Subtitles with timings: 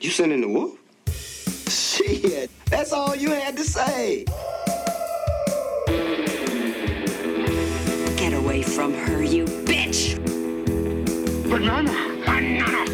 [0.00, 0.78] You sending the wolf?
[1.68, 4.24] Shit, that's all you had to say.
[8.16, 10.14] Get away from her, you bitch!
[11.50, 11.90] Banana!
[12.24, 12.84] Banana!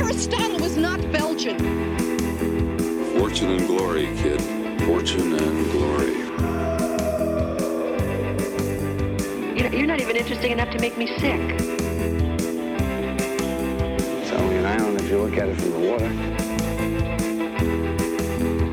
[0.00, 1.58] Aristotle was not Belgian.
[3.16, 4.42] Fortune and glory, kid.
[4.82, 6.19] Fortune and glory.
[9.90, 11.40] Not even interesting enough to make me sick.
[14.20, 16.06] It's only an island if you look at it from the water.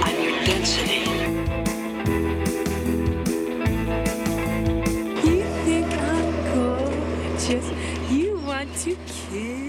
[0.06, 1.00] I'm your density.
[5.28, 7.68] You think I'm gorgeous.
[8.12, 9.67] You want to kiss me.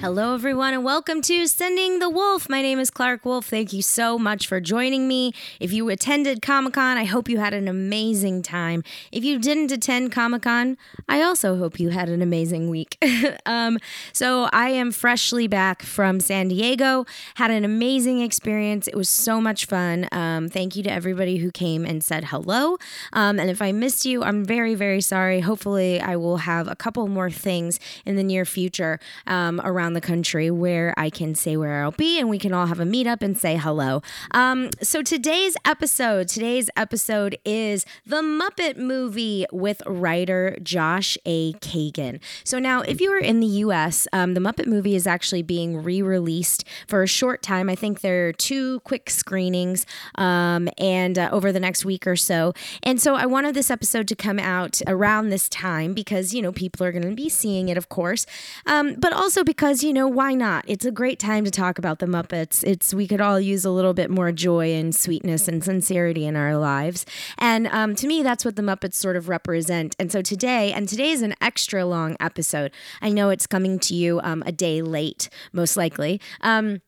[0.00, 2.48] Hello, everyone, and welcome to Sending the Wolf.
[2.48, 3.44] My name is Clark Wolf.
[3.44, 5.34] Thank you so much for joining me.
[5.60, 8.82] If you attended Comic Con, I hope you had an amazing time.
[9.12, 12.96] If you didn't attend Comic Con, I also hope you had an amazing week.
[13.46, 13.78] um,
[14.14, 17.04] so, I am freshly back from San Diego,
[17.34, 18.88] had an amazing experience.
[18.88, 20.08] It was so much fun.
[20.12, 22.78] Um, thank you to everybody who came and said hello.
[23.12, 25.40] Um, and if I missed you, I'm very, very sorry.
[25.40, 30.00] Hopefully, I will have a couple more things in the near future um, around the
[30.00, 33.22] country where I can say where I'll be and we can all have a meetup
[33.22, 34.02] and say hello.
[34.30, 41.54] Um, so today's episode, today's episode is the Muppet movie with writer Josh A.
[41.54, 42.20] Cagan.
[42.44, 45.82] So now, if you are in the U.S., um, the Muppet movie is actually being
[45.82, 47.68] re-released for a short time.
[47.68, 52.16] I think there are two quick screenings um, and uh, over the next week or
[52.16, 52.52] so.
[52.84, 56.52] And so I wanted this episode to come out around this time because you know
[56.52, 58.24] people are going to be seeing it, of course,
[58.66, 60.64] um, but also because you know why not?
[60.66, 62.64] It's a great time to talk about the Muppets.
[62.64, 66.36] It's we could all use a little bit more joy and sweetness and sincerity in
[66.36, 67.06] our lives,
[67.38, 69.96] and um, to me, that's what the Muppets sort of represent.
[69.98, 72.72] And so today, and today is an extra long episode.
[73.00, 76.20] I know it's coming to you um, a day late, most likely.
[76.40, 76.80] Um,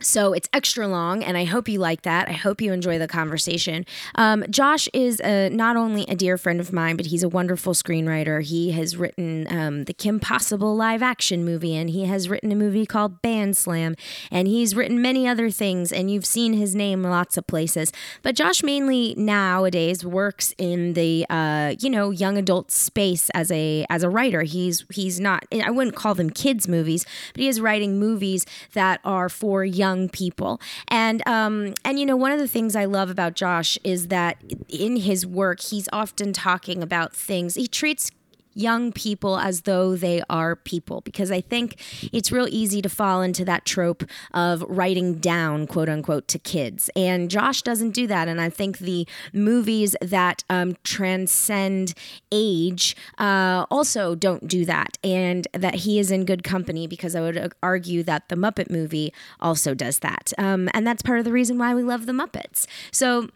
[0.00, 2.28] so it's extra long, and I hope you like that.
[2.28, 3.84] I hope you enjoy the conversation.
[4.14, 7.74] Um, Josh is a, not only a dear friend of mine, but he's a wonderful
[7.74, 8.42] screenwriter.
[8.42, 12.56] He has written um, the Kim Possible live action movie, and he has written a
[12.56, 13.94] movie called Band Slam,
[14.30, 17.92] and he's written many other things, and you've seen his name lots of places.
[18.22, 23.84] But Josh mainly nowadays works in the uh, you know young adult space as a
[23.90, 24.42] as a writer.
[24.42, 29.00] He's he's not I wouldn't call them kids movies, but he is writing movies that
[29.04, 30.60] are for young people.
[30.88, 34.36] And um, and you know, one of the things I love about Josh is that
[34.68, 37.54] in his work, he's often talking about things.
[37.54, 38.10] He treats
[38.54, 41.00] young people as though they are people.
[41.02, 41.80] Because I think
[42.12, 46.90] it's real easy to fall into that trope of writing down quote unquote to kids.
[46.96, 48.28] And Josh doesn't do that.
[48.28, 51.94] And I think the movies that um, transcend
[52.32, 54.98] age uh, also don't do that.
[55.02, 59.12] And that he is in good company because I would argue that the Muppet movie
[59.40, 60.32] also does that.
[60.38, 62.66] Um, and that's part of the reason why we love the Muppets.
[62.90, 63.28] So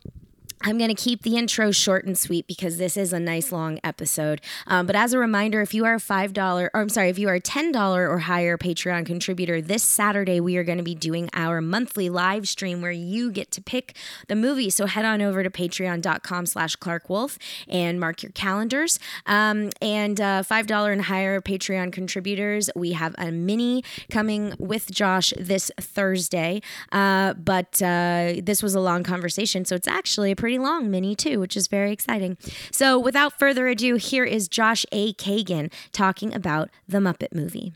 [0.65, 3.79] I'm going to keep the intro short and sweet because this is a nice long
[3.85, 4.41] episode.
[4.67, 7.29] Um, but as a reminder, if you are a $5, or I'm sorry, if you
[7.29, 11.29] are a $10 or higher Patreon contributor, this Saturday we are going to be doing
[11.35, 13.95] our monthly live stream where you get to pick
[14.29, 14.71] the movie.
[14.71, 17.39] So head on over to patreon.com slash Clark Wolf
[17.69, 18.99] and mark your calendars.
[19.27, 25.35] Um, and uh, $5 and higher Patreon contributors, we have a mini coming with Josh
[25.39, 26.63] this Thursday.
[26.91, 31.15] Uh, but uh, this was a long conversation, so it's actually a pretty long mini
[31.15, 32.37] too, which is very exciting.
[32.71, 35.13] So without further ado, here is Josh A.
[35.15, 37.75] Cagan talking about the Muppet movie.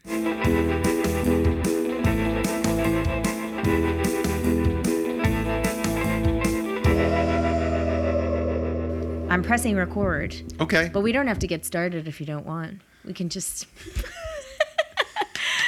[9.31, 10.91] I'm pressing record, Okay.
[10.93, 12.81] but we don't have to get started if you don't want.
[13.05, 13.66] We can just.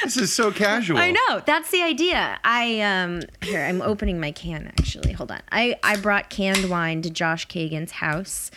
[0.03, 0.97] This is so casual.
[0.97, 1.41] I know.
[1.45, 2.39] That's the idea.
[2.43, 5.13] I um here, I'm opening my can actually.
[5.13, 5.41] Hold on.
[5.51, 8.51] I I brought canned wine to Josh Cagan's house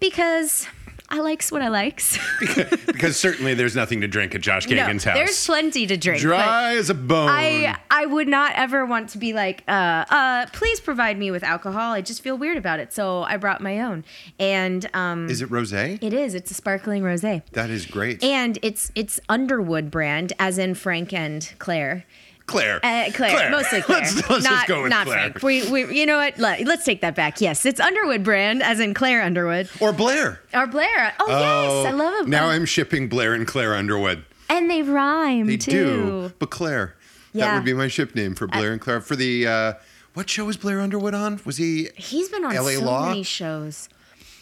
[0.00, 0.66] because
[1.10, 2.18] I likes what I likes.
[2.86, 5.16] because certainly there's nothing to drink at Josh No, Cagan's house.
[5.16, 6.20] There's plenty to drink.
[6.20, 7.30] Dry as a bone.
[7.30, 11.42] I I would not ever want to be like, uh, uh, please provide me with
[11.42, 11.92] alcohol.
[11.92, 12.92] I just feel weird about it.
[12.92, 14.04] So I brought my own.
[14.38, 15.98] And um is it rosé?
[16.02, 16.34] it is.
[16.34, 17.42] It's a sparkling rosé.
[17.52, 18.22] That is great.
[18.22, 22.04] And it's it's Underwood brand, as in Frank and Claire.
[22.48, 22.80] Claire.
[22.82, 24.00] Uh, Claire, mostly Claire.
[24.00, 25.30] Let's, let's not, just go with not Claire.
[25.30, 25.42] Frank.
[25.42, 26.38] We, we, you know what?
[26.38, 27.40] Let, us take that back.
[27.40, 29.68] Yes, it's Underwood brand, as in Claire Underwood.
[29.80, 30.40] Or Blair.
[30.52, 31.14] Or Blair.
[31.20, 32.28] Oh, yes, I love it.
[32.28, 34.24] Now I'm shipping Blair and Claire Underwood.
[34.48, 35.70] and they rhyme They too.
[35.70, 36.32] do.
[36.40, 36.96] But Claire.
[37.34, 39.00] That would be my ship name for Blair and Claire.
[39.00, 39.72] For the, uh,
[40.14, 41.40] what show was Blair Underwood on?
[41.44, 43.08] Was he, He's been on LA so Law?
[43.10, 43.88] many shows.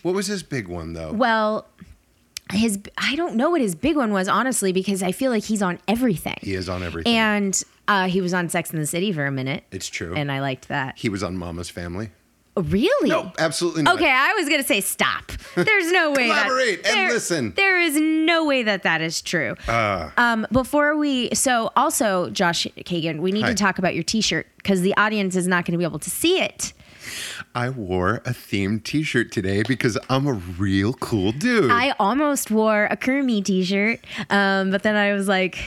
[0.03, 1.13] what was his big one though?
[1.13, 1.67] Well,
[2.53, 5.61] his I don't know what his big one was honestly because I feel like he's
[5.63, 6.39] on everything.
[6.41, 7.13] He is on everything.
[7.15, 9.65] And uh, he was on Sex in the City for a minute.
[9.71, 10.15] It's true.
[10.15, 10.99] And I liked that.
[10.99, 12.11] he was on Mama's Family.
[12.59, 13.11] Oh, really?
[13.11, 13.97] No, absolutely not.
[13.97, 15.31] Okay, I was gonna say stop.
[15.57, 16.29] There's no way.
[16.29, 17.53] that, Collaborate and there- listen.
[17.55, 19.55] There is no way that that is true.
[19.69, 23.49] um, before we, so also Josh Cagan, we need Hi.
[23.51, 26.09] to talk about your T-shirt because the audience is not going to be able to
[26.11, 26.73] see it.
[27.55, 31.71] I wore a themed T-shirt today because I'm a real cool dude.
[31.71, 34.01] I almost wore a Kermie T-shirt,
[34.31, 35.59] um, but then I was like,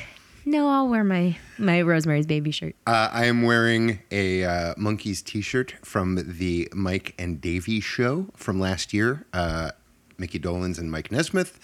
[0.46, 2.76] no, I'll wear my my Rosemary's Baby shirt.
[2.88, 8.60] Uh, I am wearing a uh, Monkees T-shirt from the Mike and Davey show from
[8.60, 9.26] last year.
[9.34, 9.72] Uh,
[10.18, 11.58] Micky Dolenz and Mike Nesmith,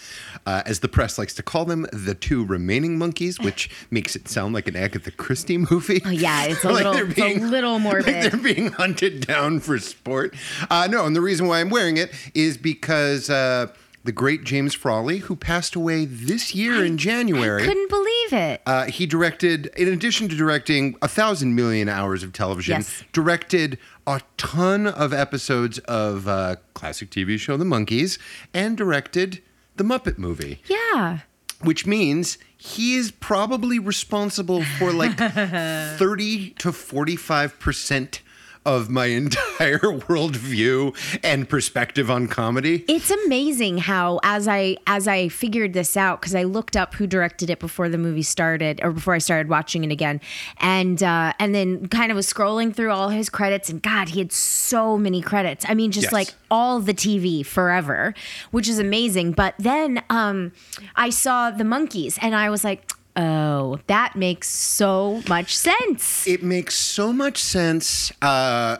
[0.45, 4.29] uh, as the press likes to call them, the two remaining Monkees, which makes it
[4.29, 6.01] sound like an Agatha Christie movie.
[6.05, 9.59] Oh, yeah, it's a Like little, they're it's a little like they're being hunted down
[9.59, 10.35] for sport.
[10.69, 13.67] Uh, no, and the reason why I'm wearing it is because uh,
[14.05, 18.61] the great James Frawley, who passed away this year in January, I Couldn't believe it.
[18.65, 23.03] uh, he directed, in addition to directing a thousand million hours of television, Yes.
[23.11, 28.17] directed a ton of episodes of uh, classic TV show The Monkees,
[28.53, 29.41] and directed
[29.75, 31.19] the Muppet movie, yeah.
[31.61, 35.17] which means he is probably responsible for like
[35.97, 38.21] 30 to 45 percent
[38.65, 42.83] of my entire worldview and perspective on comedy.
[42.87, 47.07] It's amazing how as I as I figured this out because I looked up who
[47.07, 50.19] directed it before the movie started or before I started watching it again,
[50.57, 54.19] and uh, and then kind of was scrolling through all his credits and God, he
[54.19, 55.65] had so many credits.
[55.67, 56.13] I mean, just Yes.
[56.13, 58.13] like all the TV forever,
[58.51, 59.31] which is amazing.
[59.33, 60.51] But then um,
[60.95, 62.91] I saw the Monkees and I was like.
[63.15, 66.27] Oh, that makes so much sense.
[66.27, 68.77] it makes so much sense uh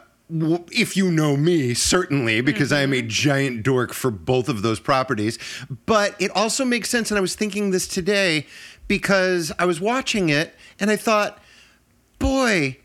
[0.72, 4.80] if you know me, certainly, because I am a giant dork for both of those
[4.80, 5.38] properties.
[5.86, 8.48] But it also makes sense, and I was thinking this today
[8.88, 11.40] because I was watching it and I thought,
[12.18, 12.78] boy,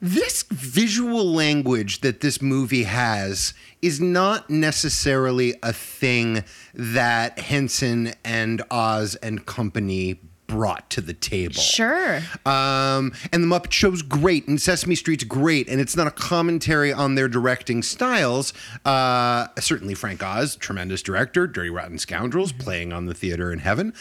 [0.00, 6.44] this visual language that this movie has is not necessarily a thing
[6.74, 11.54] that Henson and Oz and company brought to the table.
[11.54, 12.18] Sure.
[12.44, 16.92] Um, and the Muppet Show's great, and Sesame Street's great, and it's not a commentary
[16.92, 18.52] on their directing styles.
[18.84, 23.94] Uh, certainly, Frank Oz, tremendous director, Dirty Rotten Scoundrels, playing on the theater in heaven.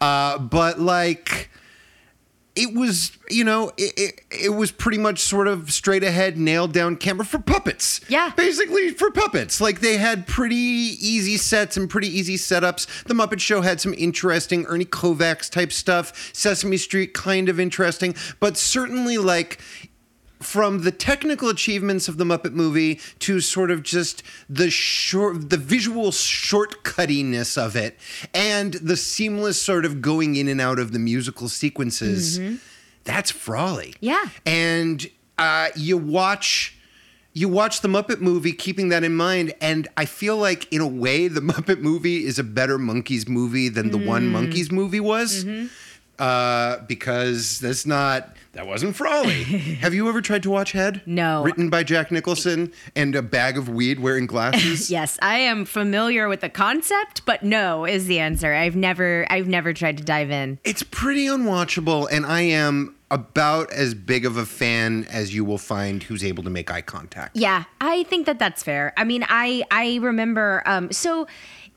[0.00, 1.50] Uh, but like,
[2.56, 6.72] it was, you know, it, it, it was pretty much sort of straight ahead, nailed
[6.72, 8.00] down camera for puppets.
[8.08, 8.32] Yeah.
[8.36, 9.60] Basically for puppets.
[9.60, 13.04] Like they had pretty easy sets and pretty easy setups.
[13.04, 16.30] The Muppet Show had some interesting Ernie Kovacs type stuff.
[16.34, 19.60] Sesame Street kind of interesting, but certainly like
[20.40, 25.56] from the technical achievements of the Muppet movie to sort of just the short, the
[25.56, 27.98] visual shortcuttiness of it,
[28.32, 32.38] and the seamless sort of going in and out of the musical sequences.
[32.38, 32.56] Mm-hmm.
[33.04, 33.94] That's Frawley.
[34.00, 34.24] Yeah.
[34.46, 35.08] and
[35.38, 36.76] uh, you watch.
[37.32, 40.86] You watch the Muppet movie keeping that in mind, and I feel like, in a
[40.86, 44.50] way, the Muppet movie is a better Monkees movie than the one mm-hmm.
[44.50, 45.44] Monkees movie was.
[45.44, 45.68] Mm-hmm.
[46.20, 49.42] Uh, because that's not that wasn't Frawley.
[49.80, 51.00] Have you ever tried to watch Head?
[51.06, 51.42] No.
[51.42, 54.90] Written by Jack Nicholson and a bag of weed wearing glasses.
[55.00, 58.52] Yes, I am familiar with the concept, but no is the answer.
[58.52, 60.58] I've never I've never tried to dive in.
[60.62, 65.58] It's pretty unwatchable, and I am about as big of a fan as you will
[65.58, 67.36] find who's able to make eye contact.
[67.36, 68.92] Yeah, I think that that's fair.
[68.96, 71.26] I mean, I I remember um so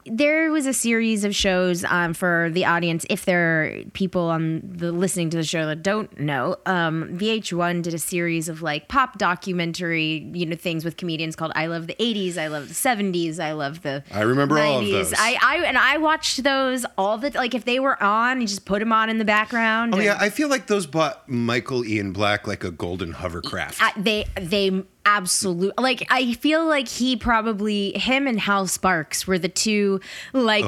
[0.06, 3.06] there was a series of shows um, for the audience.
[3.10, 7.84] If there are people on the listening to the show that don't know, um, VH1
[7.84, 11.88] did a series of like pop documentary, you know, things with comedians called "I Love
[11.88, 15.14] the '80s," "I Love the '70s," "I Love the." I remember all of those.
[15.14, 18.66] I, I and I watched those all the like if they were on, you just
[18.66, 19.94] put them on in the background.
[19.94, 23.82] Oh and- yeah, I feel like those bought Michael Ian Black like a golden hovercraft.
[23.82, 29.38] I- they they absolute like I feel like he probably him and Hal Sparks were
[29.38, 30.00] the two
[30.32, 30.64] like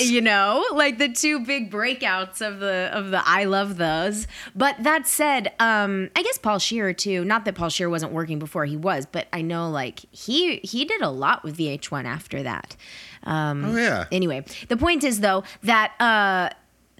[0.00, 4.26] Oh, you know like the two big breakouts of the of the I love those.
[4.54, 7.24] But that said, um I guess Paul Scheer too.
[7.24, 10.84] Not that Paul Scheer wasn't working before he was, but I know like he he
[10.84, 12.76] did a lot with VH1 after that.
[13.24, 14.06] Um, oh yeah.
[14.10, 16.50] Anyway, the point is though that uh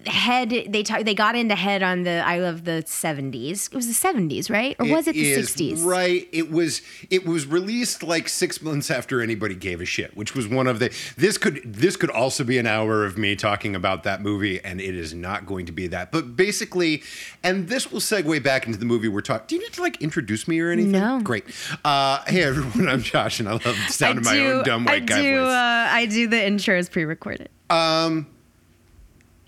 [0.07, 3.67] head they ta- they got into head on the I love the 70s.
[3.67, 4.75] It was the 70s, right?
[4.79, 5.83] Or was it the is 60s?
[5.85, 6.27] Right.
[6.31, 10.47] It was it was released like six months after anybody gave a shit, which was
[10.47, 14.03] one of the this could this could also be an hour of me talking about
[14.03, 16.11] that movie, and it is not going to be that.
[16.11, 17.03] But basically,
[17.43, 19.45] and this will segue back into the movie we're talking.
[19.47, 20.91] Do you need to like introduce me or anything?
[20.91, 21.19] No.
[21.21, 21.45] Great.
[21.83, 24.87] Uh, hey everyone, I'm Josh, and I love the sound of my do- own dumb
[24.87, 25.47] I white guy do, voice.
[25.49, 27.49] Uh, I do the intros pre-recorded.
[27.69, 28.27] Um,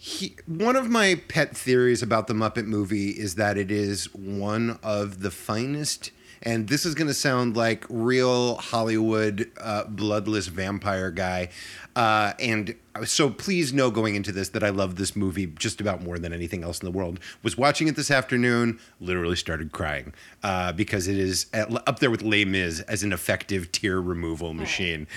[0.05, 4.77] he, one of my pet theories about the Muppet movie is that it is one
[4.83, 6.11] of the finest.
[6.43, 11.49] And this is going to sound like real Hollywood uh, bloodless vampire guy.
[11.95, 16.03] Uh, and so please know going into this that I love this movie just about
[16.03, 17.19] more than anything else in the world.
[17.41, 22.11] Was watching it this afternoon, literally started crying uh, because it is at, up there
[22.11, 25.07] with Les Mis as an effective tear removal machine.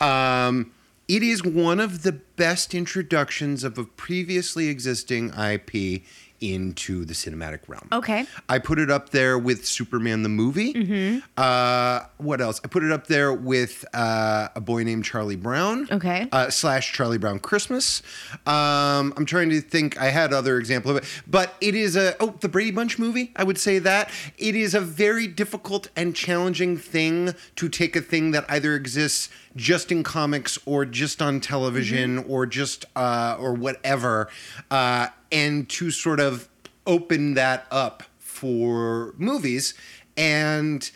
[0.00, 0.72] Um,
[1.06, 6.02] it is one of the best introductions of a previously existing IP
[6.40, 7.88] into the cinematic realm.
[7.92, 8.26] Okay.
[8.48, 10.72] I put it up there with Superman the movie.
[10.72, 11.18] Mm-hmm.
[11.36, 12.60] Uh, what else?
[12.62, 15.88] I put it up there with uh, a boy named Charlie Brown.
[15.90, 16.28] Okay.
[16.30, 18.02] Uh, slash Charlie Brown Christmas.
[18.46, 20.00] Um, I'm trying to think.
[20.00, 23.32] I had other example of it, but it is a oh the Brady Bunch movie.
[23.36, 28.00] I would say that it is a very difficult and challenging thing to take a
[28.00, 33.54] thing that either exists just in comics or just on television or just uh, or
[33.54, 34.28] whatever,
[34.70, 36.48] uh, and to sort of
[36.86, 39.74] open that up for movies.
[40.16, 40.90] And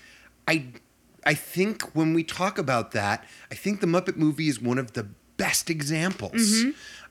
[0.49, 0.67] I
[1.25, 4.93] I think when we talk about that, I think the Muppet movie is one of
[4.93, 6.65] the best examples.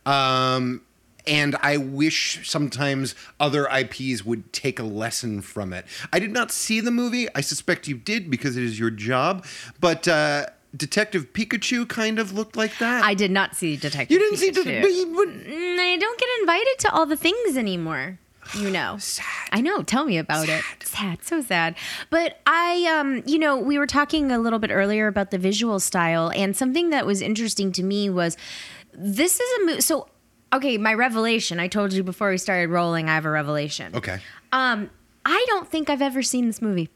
[0.05, 0.81] Um,
[1.27, 5.85] and I wish sometimes other IPs would take a lesson from it.
[6.11, 7.27] I did not see the movie.
[7.35, 9.45] I suspect you did because it is your job.
[9.79, 13.03] But uh, Detective Pikachu kind of looked like that.
[13.03, 14.11] I did not see Detective Pikachu.
[14.11, 14.81] you didn't see, Pikachu.
[14.81, 18.19] But you Mm, I don't get invited to all the things anymore.
[18.57, 18.97] You know.
[18.99, 19.25] Sad.
[19.51, 19.83] I know.
[19.83, 20.63] Tell me about it.
[20.83, 21.75] Sad, so sad.
[22.09, 25.79] But I, um, you know, we were talking a little bit earlier about the visual
[25.79, 28.37] style, and something that was interesting to me was
[28.93, 29.81] this is a movie.
[29.81, 30.07] So,
[30.53, 31.59] okay, my revelation.
[31.59, 33.09] I told you before we started rolling.
[33.09, 33.95] I have a revelation.
[33.95, 34.19] okay.
[34.53, 34.89] Um,
[35.25, 36.89] I don't think I've ever seen this movie.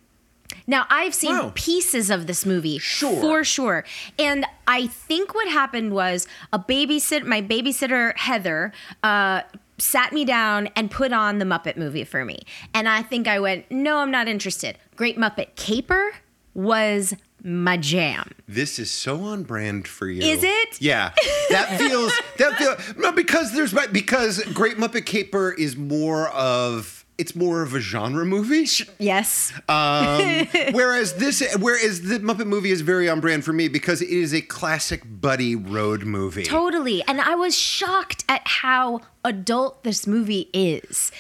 [0.68, 1.52] Now I've seen Wow.
[1.56, 3.20] pieces of this movie, Sure.
[3.22, 3.84] for sure,
[4.18, 7.24] and I think what happened was a babysit.
[7.26, 8.72] My babysitter Heather
[9.04, 9.42] uh,
[9.78, 12.40] sat me down and put on the Muppet movie for me,
[12.74, 16.14] and I think I went, "No, I'm not interested." Great Muppet Caper
[16.54, 18.32] was my jam.
[18.48, 20.24] This is so on brand for you.
[20.24, 20.82] Is it?
[20.82, 21.12] Yeah.
[21.52, 27.36] That feels that feel no because there's because Great Muppet Caper is more of it's
[27.36, 28.68] more of a genre movie.
[29.00, 29.54] Yes.
[29.68, 34.10] Um, whereas this, whereas the Muppet movie is very on brand for me because it
[34.10, 36.44] is a classic buddy road movie.
[36.44, 37.04] Totally.
[37.08, 41.12] And I was shocked at how adult this movie is.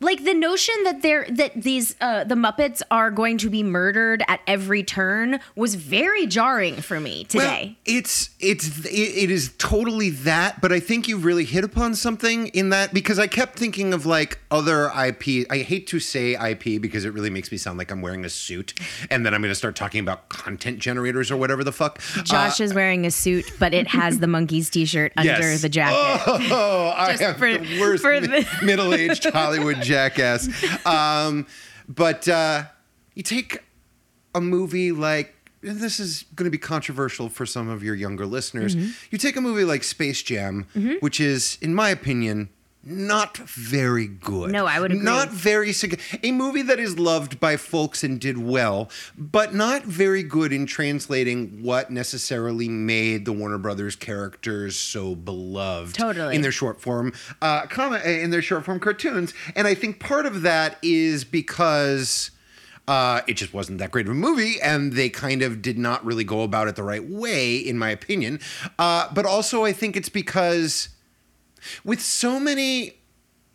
[0.00, 4.22] Like the notion that they're that these uh, the Muppets are going to be murdered
[4.28, 7.76] at every turn was very jarring for me today.
[7.86, 11.94] Well, it's it's it, it is totally that, but I think you really hit upon
[11.94, 15.46] something in that because I kept thinking of like other IP.
[15.50, 18.30] I hate to say IP because it really makes me sound like I'm wearing a
[18.30, 18.72] suit,
[19.10, 22.00] and then I'm going to start talking about content generators or whatever the fuck.
[22.24, 25.60] Josh is wearing a suit, but it has the Monkees T-shirt under Yes.
[25.62, 26.22] the jacket.
[26.26, 30.48] Oh, I Just am for- the worst mi- middle-aged Hollywood jackass.
[30.86, 31.46] Um,
[31.88, 32.64] but uh,
[33.14, 33.62] you take
[34.34, 38.24] a movie like and this is going to be controversial for some of your younger
[38.24, 38.74] listeners.
[38.74, 38.90] Mm-hmm.
[39.10, 40.66] You take a movie like Space Jam,
[41.00, 42.48] which is, in my opinion,
[42.82, 44.50] not very good.
[44.50, 45.04] No, I would agree.
[45.04, 45.74] Not very
[46.22, 50.64] a movie that is loved by folks and did well, but not very good in
[50.64, 55.94] translating what necessarily made the Warner Brothers characters so beloved.
[55.94, 56.34] Totally.
[56.34, 60.26] in their short form, uh, comic in their short form cartoons, and I think part
[60.26, 62.30] of that is because.
[62.88, 66.04] Uh, it just wasn't that great of a movie, and they kind of did not
[66.04, 68.40] really go about it the right way, in my opinion.
[68.80, 70.88] Uh, but also, I think it's because
[71.84, 73.00] with so many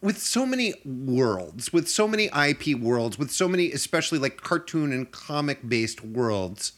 [0.01, 4.91] with so many worlds with so many ip worlds with so many especially like cartoon
[4.91, 6.73] and comic based worlds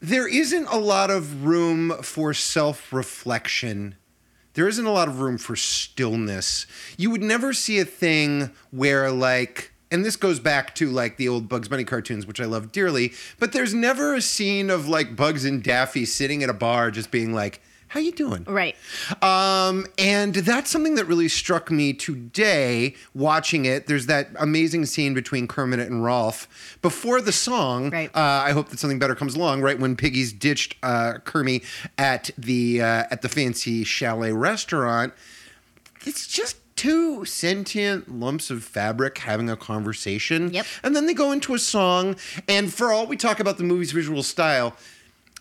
[0.00, 3.94] there isn't a lot of room for self-reflection
[4.52, 6.66] there isn't a lot of room for stillness
[6.98, 11.28] you would never see a thing where like and this goes back to like the
[11.28, 13.12] old Bugs Bunny cartoons, which I love dearly.
[13.38, 17.12] But there's never a scene of like Bugs and Daffy sitting at a bar, just
[17.12, 17.60] being like,
[17.94, 18.76] "How you doing?" Right.
[19.22, 23.86] Um, and that's something that really struck me today watching it.
[23.86, 26.48] There's that amazing scene between Kermit and Rowlf
[26.82, 27.90] before the song.
[27.90, 28.10] Right.
[28.14, 29.62] Uh, I hope that something better comes along.
[29.62, 31.62] Right when Piggy's ditched uh, Kermit
[31.96, 35.14] at the uh, at the fancy chalet restaurant.
[36.04, 40.52] It's just two sentient lumps of fabric having a conversation.
[40.52, 40.66] Yep.
[40.82, 42.16] And then they go into a song.
[42.48, 44.76] And for all we talk about the movie's visual style,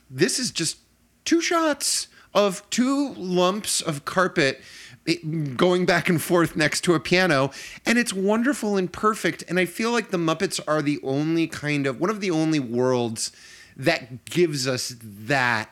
[0.10, 0.78] this is just
[1.26, 4.62] two shots of two lumps of carpet
[5.08, 5.16] eh,
[5.56, 7.52] going back and forth next to a piano
[7.86, 11.86] and it's wonderful and perfect and i feel like the muppets are the only kind
[11.86, 13.32] of one of the only worlds
[13.76, 15.70] that gives us that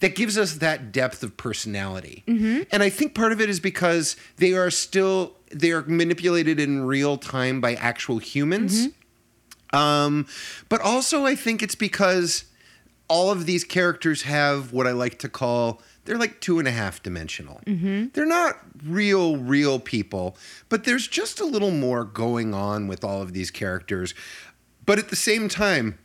[0.00, 2.24] that gives us that depth of personality.
[2.26, 2.62] Mm-hmm.
[2.70, 6.84] And I think part of it is because they are still they are manipulated in
[6.84, 8.88] real time by actual humans.
[8.88, 9.76] Mm-hmm.
[9.76, 10.26] Um,
[10.68, 12.44] but also, I think it's because
[13.08, 16.70] all of these characters have what I like to call they're like two and a
[16.70, 17.60] half dimensional.
[17.66, 18.06] Mm-hmm.
[18.12, 20.36] They're not real, real people,
[20.68, 24.14] but there's just a little more going on with all of these characters.
[24.84, 25.98] But at the same time,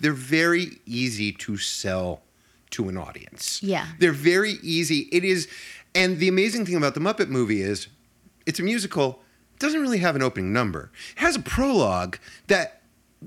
[0.00, 2.22] they're very easy to sell
[2.70, 3.62] to an audience.
[3.62, 3.86] Yeah.
[3.98, 5.08] They're very easy.
[5.12, 5.48] It is,
[5.94, 7.88] and the amazing thing about the Muppet movie is
[8.46, 9.22] it's a musical,
[9.54, 10.90] it doesn't really have an opening number.
[11.16, 12.16] It has a prologue
[12.48, 12.75] that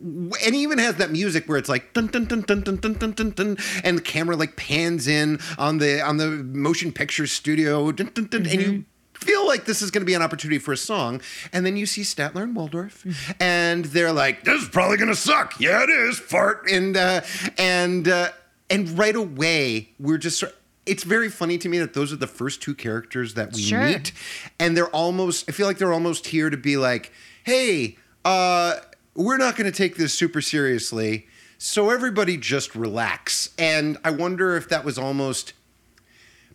[0.01, 3.11] and even has that music where it's like dun dun dun dun dun dun dun
[3.11, 7.91] dun, dun and the camera like pans in on the on the motion picture studio.
[7.91, 10.71] Dun, dun, dun, and you feel like this is going to be an opportunity for
[10.71, 11.21] a song.
[11.51, 13.05] And then you see Statler and Waldorf
[13.39, 15.59] and they're like this is probably going to suck.
[15.59, 16.17] Yeah it is.
[16.19, 16.69] Fart.
[16.71, 17.21] And uh,
[17.57, 18.29] and uh,
[18.69, 22.25] and right away we're just sort it's very funny to me that those are the
[22.27, 23.83] first two characters that we Sure.
[23.83, 24.11] meet
[24.59, 27.11] and they're almost i feel like they're almost here to be like
[27.43, 28.75] hey uh
[29.15, 34.55] we're not going to take this super seriously so everybody just relax and i wonder
[34.55, 35.53] if that was almost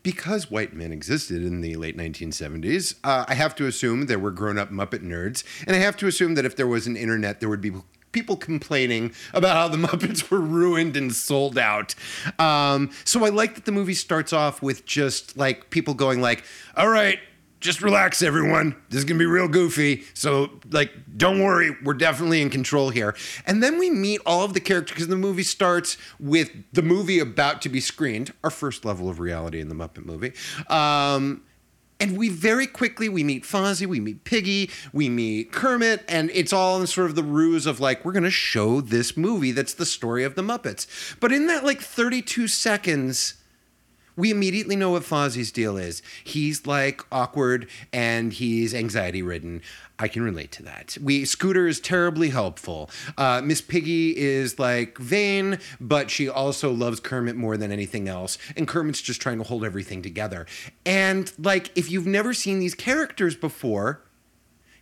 [0.05, 4.31] because white men existed in the late 1970s, uh, I have to assume there were
[4.31, 5.43] grown up Muppet nerds.
[5.67, 7.73] And I have to assume that if there was an internet, there would be
[8.13, 11.95] people complaining about how the Muppets were ruined and sold out.
[12.39, 16.45] Um, so I like that the movie starts off with just like people going like,
[16.77, 17.19] all right,
[17.65, 18.77] just relax, everyone.
[18.91, 20.05] This is gonna be real goofy.
[20.13, 23.17] So, like, don't worry, we're definitely in control here.
[23.47, 27.19] And then we meet all of the characters because the movie starts with the movie
[27.19, 30.35] about to be screened, our first level of reality in the Muppet movie.
[30.69, 31.43] Um,
[31.99, 36.53] and we very quickly we meet Fozzie, we meet Piggy, we meet Kermit, and it's
[36.53, 39.87] all in sort of the ruse of like we're gonna show this movie that's the
[39.87, 40.87] story of the Muppets.
[41.19, 43.35] But in that like 32 seconds,
[44.17, 46.03] we immediately know what Fozzie's deal is.
[46.23, 49.63] He's like awkward and he's anxiety ridden.
[49.99, 50.97] I can relate to that.
[51.01, 52.91] We Scooter is terribly helpful.
[53.17, 58.37] Uh, Miss Piggy is like vain, but she also loves Kermit more than anything else.
[58.57, 60.47] And Kermit's just trying to hold everything together.
[60.85, 64.03] And like, if you've never seen these characters before,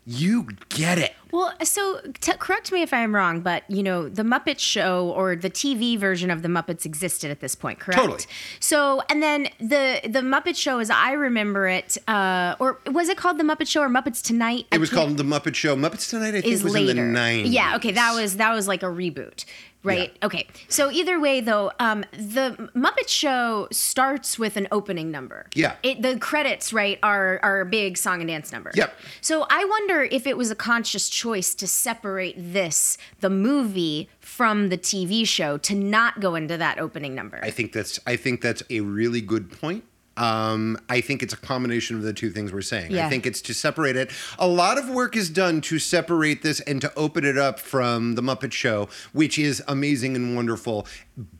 [0.07, 1.15] you get it.
[1.31, 5.35] Well, so t- correct me if I'm wrong, but you know, the Muppet Show or
[5.35, 8.01] the TV version of the Muppets existed at this point, correct?
[8.01, 8.25] Totally.
[8.61, 13.17] So, and then the the Muppet Show, as I remember it, uh, or was it
[13.17, 14.67] called the Muppet Show or Muppets Tonight?
[14.73, 15.75] I It was called The Muppet Show.
[15.77, 16.91] Muppets Tonight, I think, is was later.
[16.91, 17.53] in the 90s.
[17.53, 19.45] Yeah, okay, that was that was like a reboot.
[19.85, 20.12] Right.
[20.14, 20.27] Yeah.
[20.27, 20.47] Okay.
[20.68, 25.47] So either way, though, um, the Muppet Show starts with an opening number.
[25.55, 25.75] Yeah.
[25.83, 28.71] It, the credits, right, are are a big song and dance number.
[28.75, 28.95] Yep.
[29.21, 34.68] So I wonder if it was a conscious choice to separate this, the movie, from
[34.68, 37.40] the TV show, to not go into that opening number.
[37.42, 39.85] I think that's I think that's a really good point.
[40.16, 42.92] Um, I think it's a combination of the two things we're saying.
[43.07, 44.11] I think it's to separate it.
[44.38, 48.14] A lot of work is done to separate this and to open it up from
[48.14, 50.87] the Muppet Show, which is amazing and wonderful,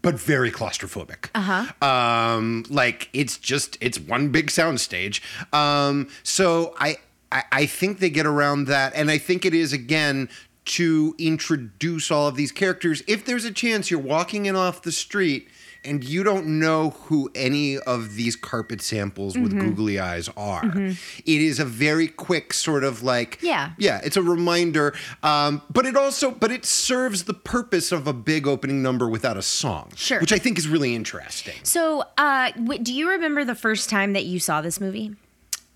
[0.01, 1.29] but very claustrophobic.
[1.35, 1.87] Uh huh.
[1.87, 5.21] Um, like it's just it's one big soundstage.
[5.55, 6.97] Um, so I,
[7.31, 10.29] I I think they get around that, and I think it is again
[10.65, 13.03] to introduce all of these characters.
[13.07, 15.49] If there's a chance you're walking in off the street
[15.85, 19.71] and you don't know who any of these carpet samples with Mm-hmm.
[19.71, 20.97] googly eyes are, it
[21.27, 23.73] is a very quick sort of like Yeah.
[23.79, 24.95] yeah, it's a reminder.
[25.25, 29.37] Um, but it also but it serves the purpose of a big opening number without
[29.37, 30.21] a song, Sure.
[30.21, 31.57] which I think is really interesting.
[31.65, 35.17] so, uh, do you remember the first time that you saw this movie?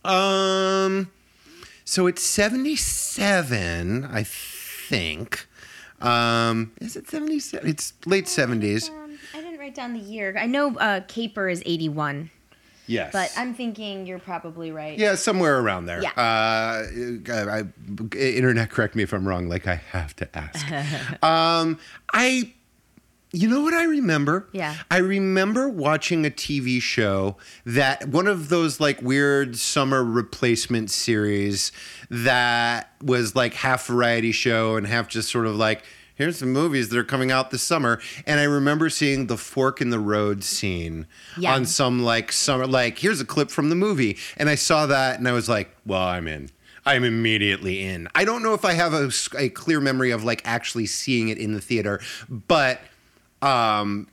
[0.05, 1.11] Um,
[1.85, 4.53] so it's seventy seven, I think.
[6.01, 7.68] Um, is it seventy seven?
[7.68, 8.90] It's late seventies.
[8.90, 10.37] Um, I didn't write down the year.
[10.38, 12.31] I know uh, Caper is 81,
[12.87, 14.96] Yes, but I'm thinking you're probably right.
[14.99, 16.03] Yeah, somewhere around there.
[16.03, 16.11] Yeah.
[16.11, 19.49] Uh, I, I- internet, correct me if I'm wrong.
[19.49, 20.70] Like I have to ask.
[21.22, 21.79] um,
[22.12, 22.53] I,
[23.37, 24.49] you know what I remember?
[24.53, 24.75] Yeah.
[24.90, 31.70] I remember watching a TV show that one of those like weird summer replacement series
[32.11, 35.85] that was like half variety show and half just sort of like.
[36.18, 39.83] Here's some movies that are coming out this summer, and I remember seeing the fork
[39.83, 41.55] in the road scene Yeah.
[41.55, 45.18] on some like summer like here's a clip from the movie and i saw that
[45.18, 46.49] and i was like well i'm in
[46.87, 48.94] i'm immediately in i don't know if i have
[49.37, 52.81] a clear memory of like actually seeing it in the theater but
[53.42, 54.07] um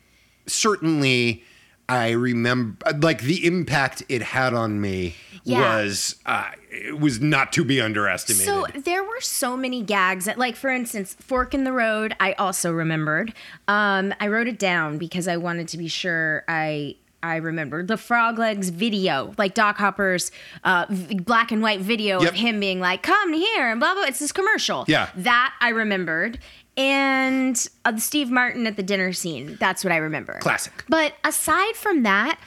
[0.47, 1.43] certainly
[1.89, 5.59] i remember like the impact it had on me Yeah.
[5.81, 10.25] was uh, it was not to be underestimated So there were so many gags.
[10.25, 13.33] That, like for instance, "Fork in the Road." I also remembered.
[13.67, 17.83] Um, I wrote it down because I wanted to be sure I I remember.
[17.85, 20.31] The Frog Legs video, like Doc Hopper's
[20.63, 22.29] uh, v- black and white video Yep.
[22.31, 24.03] of him being like, "Come here," and blah blah.
[24.03, 24.85] It's this commercial.
[24.87, 25.09] Yeah.
[25.17, 26.39] that I remembered.
[26.75, 29.57] And uh, Steve Martin at the dinner scene.
[29.59, 30.39] That's what I remember.
[30.39, 30.83] Classic.
[30.89, 32.39] But aside from that,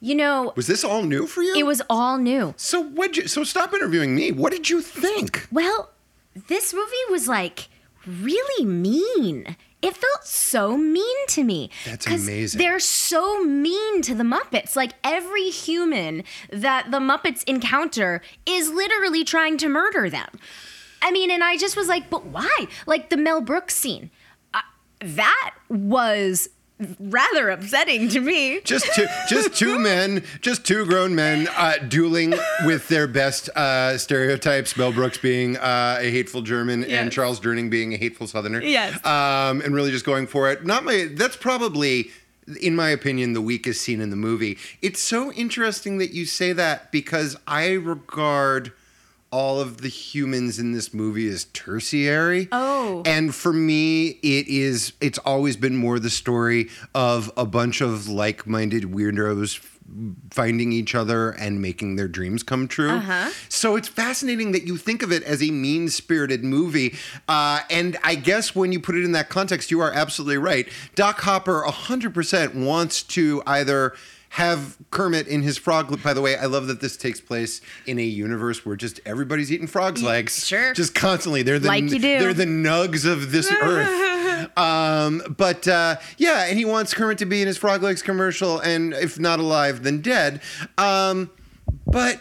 [0.00, 1.54] you know, Was this all new for you?
[1.56, 2.54] it was all new.
[2.56, 3.16] So what?
[3.16, 4.32] You, so stop interviewing me.
[4.32, 5.46] What did you think?
[5.50, 5.90] Well,
[6.48, 7.68] this movie was like
[8.06, 9.56] really mean.
[9.82, 11.70] It felt so mean to me.
[11.86, 12.58] That's amazing.
[12.58, 14.76] They're so mean to the Muppets.
[14.76, 20.28] Like every human that the Muppets encounter is literally trying to murder them.
[21.02, 22.66] I mean, and I just was like, but why?
[22.86, 24.10] Like the Mel Brooks scene.
[24.54, 24.60] Uh,
[25.00, 26.48] that was
[26.98, 28.60] rather upsetting to me.
[28.62, 32.34] Just two, just two men, just two grown men uh, dueling
[32.64, 34.76] with their best uh, stereotypes.
[34.76, 38.62] Mel Brooks being uh, a hateful German and Charles Durning being a hateful Southerner.
[38.62, 38.94] Yes.
[39.04, 40.64] um, and really just going for it.
[40.64, 41.08] Not my.
[41.12, 42.10] That's probably.
[42.60, 44.58] In my opinion, the weakest scene in the movie.
[44.82, 48.72] It's so interesting that you say that because I regard
[49.30, 52.48] all of the humans in this movie is tertiary.
[52.52, 53.02] Oh.
[53.06, 58.08] And for me, it is it's always been more the story of a bunch of
[58.08, 59.64] like-minded weirdos
[60.30, 62.90] finding each other and making their dreams come true.
[62.90, 63.30] Uh-huh.
[63.48, 66.96] So it's fascinating that you think of it as a mean-spirited movie.
[67.28, 70.68] Uh, and I guess when you put it in that context, you are absolutely right.
[70.94, 73.94] Doc Hopper 100% wants to either
[74.30, 76.02] have Kermit in his frog.
[76.02, 79.50] By the way, I love that this takes place in a universe where just everybody's
[79.52, 80.46] eating frogs' legs.
[80.46, 80.72] sure.
[80.72, 81.42] Just constantly.
[81.42, 82.00] They're the Like you do.
[82.18, 84.56] they're the nugs of this earth.
[84.56, 88.60] Um, but uh, yeah, and he wants Kermit to be in his frog legs commercial,
[88.60, 90.40] and if not alive, then dead.
[90.78, 91.30] Um,
[91.86, 92.18] but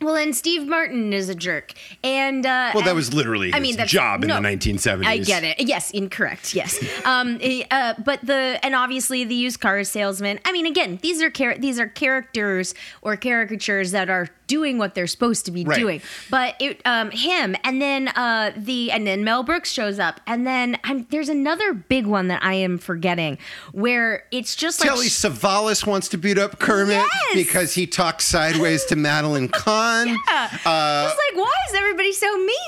[0.00, 1.72] Well, and Steve Martin is a jerk,
[2.04, 5.06] and uh, well, that and- was literally I mean, job in no, the 1970s.
[5.06, 5.60] I get it.
[5.60, 6.54] Yes, incorrect.
[6.54, 6.78] Yes.
[7.06, 7.38] um.
[7.40, 10.38] eh, uh, but the and obviously the used car salesman.
[10.44, 14.94] I mean, again, these are char- these are characters or caricatures that are doing what
[14.94, 15.76] they're supposed to be Right.
[15.78, 16.02] doing.
[16.30, 20.46] But it um him and then uh the and then Mel Brooks shows up and
[20.46, 23.38] then I'm, there's another big one that I am forgetting
[23.72, 27.34] where it's just like Telly Savalas wants to beat up Kermit Yes!
[27.34, 29.85] because he talks sideways to Madeline Kahn.
[29.86, 32.26] Uh, just like why is everybody so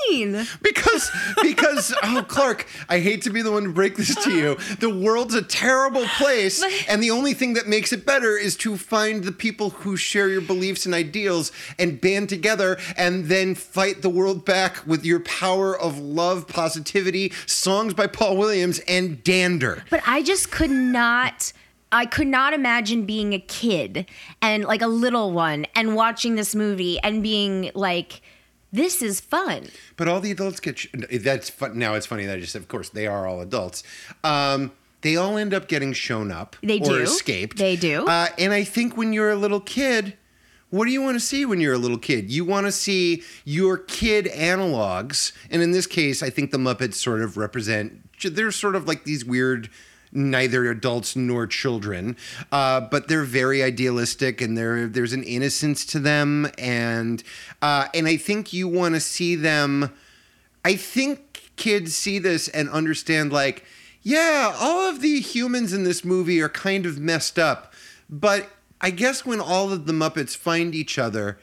[0.09, 0.47] mean?
[0.61, 4.55] Because because oh Clark, I hate to be the one to break this to you.
[4.79, 8.77] The world's a terrible place, and the only thing that makes it better is to
[8.77, 14.01] find the people who share your beliefs and ideals and band together and then fight
[14.01, 19.83] the world back with your power of love, positivity, songs by Paul Williams, and dander.
[19.89, 21.51] But I just could not.
[21.91, 24.05] I could not imagine being a kid
[24.41, 28.21] and like a little one and watching this movie and being like,
[28.71, 29.67] this is fun.
[29.97, 31.79] But all the adults get sh- that's fun.
[31.79, 33.83] Now it's funny that I just said, of course they are all adults.
[34.23, 34.71] Um,
[35.01, 36.55] they all end up getting shown up.
[36.61, 36.95] They or do.
[36.97, 37.57] escaped.
[37.57, 38.05] They do.
[38.05, 40.15] Uh, and I think when you're a little kid,
[40.69, 42.29] what do you want to see when you're a little kid?
[42.31, 46.95] You want to see your kid analogs, and in this case, I think the Muppets
[46.95, 48.07] sort of represent.
[48.21, 49.69] They're sort of like these weird.
[50.11, 52.17] Neither adults nor children,
[52.51, 57.21] uh, but they're very idealistic, and there there's an innocence to them, and
[57.61, 59.93] uh, and I think you want to see them.
[60.65, 63.65] I think kids see this and understand, like,
[64.01, 67.73] yeah, all of the humans in this movie are kind of messed up,
[68.09, 68.49] but
[68.81, 71.37] I guess when all of the Muppets find each other,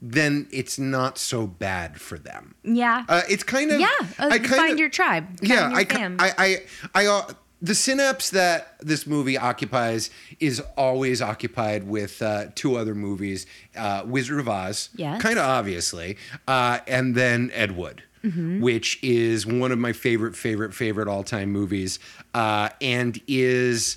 [0.00, 2.54] then it's not so bad for them.
[2.64, 3.04] Yeah.
[3.08, 3.88] Uh, it's kind of yeah.
[4.18, 5.26] Uh, I kind find of- your tribe.
[5.38, 6.16] Find yeah, your I.
[6.18, 6.62] I, I,
[6.94, 12.94] I, uh, the synapse that this movie occupies is always occupied with uh, two other
[12.94, 15.20] movies: uh, Wizard of Oz, Yes.
[15.20, 16.16] kind of obviously,
[16.46, 18.02] uh, and then Ed Wood.
[18.24, 18.60] Mm-hmm.
[18.60, 22.00] Which is one of my favorite, favorite, favorite all-time movies,
[22.34, 23.96] uh, and is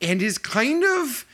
[0.00, 1.26] and is kind of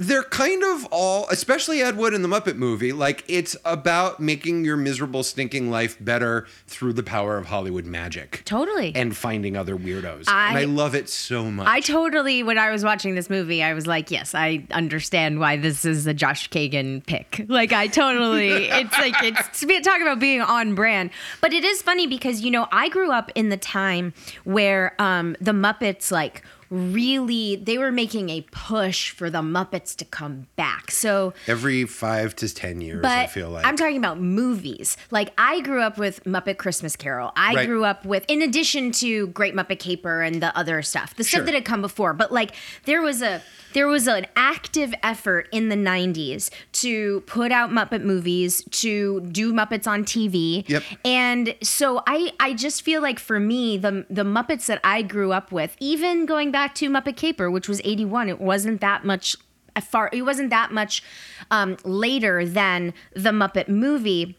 [0.00, 4.64] they're kind of all, especially Ed Wood in the Muppet movie, like it's about making
[4.64, 8.40] your miserable, stinking life better through the power of Hollywood magic.
[8.46, 8.92] Totally.
[8.96, 10.24] And finding other weirdos.
[10.26, 11.66] I- and I love it so much.
[11.68, 15.58] I totally, when I was watching this movie, I was like, yes, I understand why
[15.58, 17.44] this is a Josh Cagan pick.
[17.50, 21.10] Like, I totally, it's like, it's to be talking about being on brand.
[21.42, 25.36] But it is funny because, you know, I grew up in the time where um,
[25.40, 30.90] the Muppets, like, really, they were making a push for the Muppets to come back.
[30.90, 33.66] So, Every five to ten years, I feel like.
[33.66, 34.96] I'm talking about movies.
[35.10, 37.32] Like I grew up with Muppet Christmas Carol.
[37.36, 37.66] I Right.
[37.66, 41.38] grew up with, in addition to Great Muppet Caper and the other stuff, the Sure.
[41.40, 42.14] stuff that had come before.
[42.14, 42.52] But like
[42.84, 48.02] there was a there was an active effort in the 90s to put out Muppet
[48.02, 50.68] movies, to do Muppets on TV.
[50.68, 50.82] Yep.
[51.04, 55.32] And so I I just feel like for me the the Muppets that I grew
[55.32, 58.28] up with, even going back to Muppet Caper, which was 81.
[58.28, 59.36] It wasn't that much
[59.76, 61.02] uh, far it wasn't that much
[61.50, 64.36] um, later than the Muppet movie.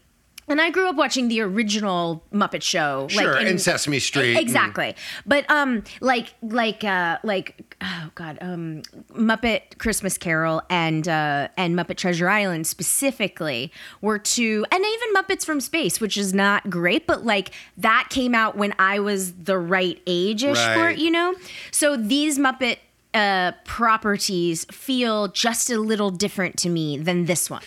[0.48, 4.36] And I grew up watching the original Muppet Show, Sure, in- and Sesame Street.
[4.36, 4.94] Exactly.
[5.24, 8.82] But um like like uh like oh god, um
[9.14, 15.44] Muppet Christmas Carol and uh and Muppet Treasure Island specifically were two and even Muppets
[15.46, 19.56] from Space, which is not great, but like that came out when I was the
[19.58, 21.34] right age-ish for it, you know?
[21.70, 22.78] So these Muppet
[23.14, 27.62] uh properties feel just a little different to me than this one.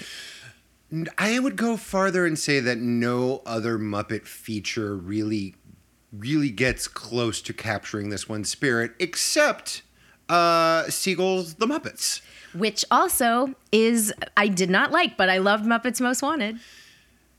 [1.17, 5.55] I would go farther and say that no other Muppet feature really,
[6.13, 9.81] really gets close to capturing this one spirit, except
[10.29, 12.21] uh, Segel's The Muppets.
[12.53, 16.59] Which also is I did not like, but I loved Muppets Most Wanted.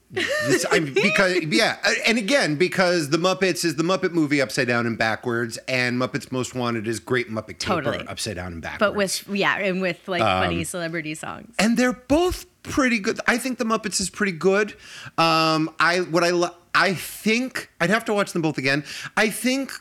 [0.09, 4.97] This, because yeah, and again because the Muppets is the Muppet movie upside down and
[4.97, 8.07] backwards, and Muppets Most Wanted is Great Muppet Caper Totally.
[8.07, 8.79] upside down and backwards.
[8.79, 11.55] but with yeah, and with like Um, funny celebrity songs.
[11.59, 13.21] and they're both pretty good.
[13.27, 14.73] I think the Muppets is pretty good.
[15.19, 18.85] Um, I what I lo- I think I'd have to watch them both again.
[19.17, 19.73] I think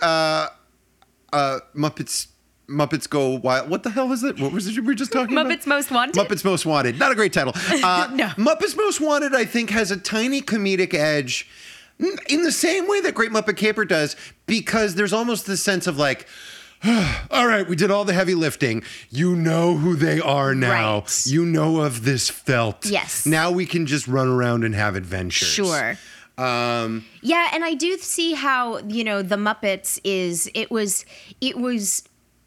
[0.00, 0.48] uh,
[1.32, 2.28] uh, Muppets
[2.68, 3.68] Muppets Go Wild.
[3.68, 4.40] What the hell is it?
[4.40, 5.46] What was it you were just talking about?
[5.50, 6.14] Muppets Most Wanted.
[6.14, 6.98] Muppets Most Wanted.
[6.98, 7.52] Not a great title.
[7.56, 8.26] Uh, No.
[8.36, 11.48] Muppets Most Wanted, I think, has a tiny comedic edge
[12.28, 14.16] in the same way that Great Muppet Caper does,
[14.46, 16.26] because there's almost this sense of like,
[17.30, 18.82] all right, we did all the heavy lifting.
[19.10, 21.00] You know who they are now.
[21.00, 21.26] Right.
[21.26, 22.86] You know of this felt.
[22.86, 23.26] Yes.
[23.26, 25.48] Now we can just run around and have adventures.
[25.48, 25.98] Sure.
[26.38, 31.04] Um, Yeah, and I do see how, you know, the Muppets is it was
[31.42, 32.02] it was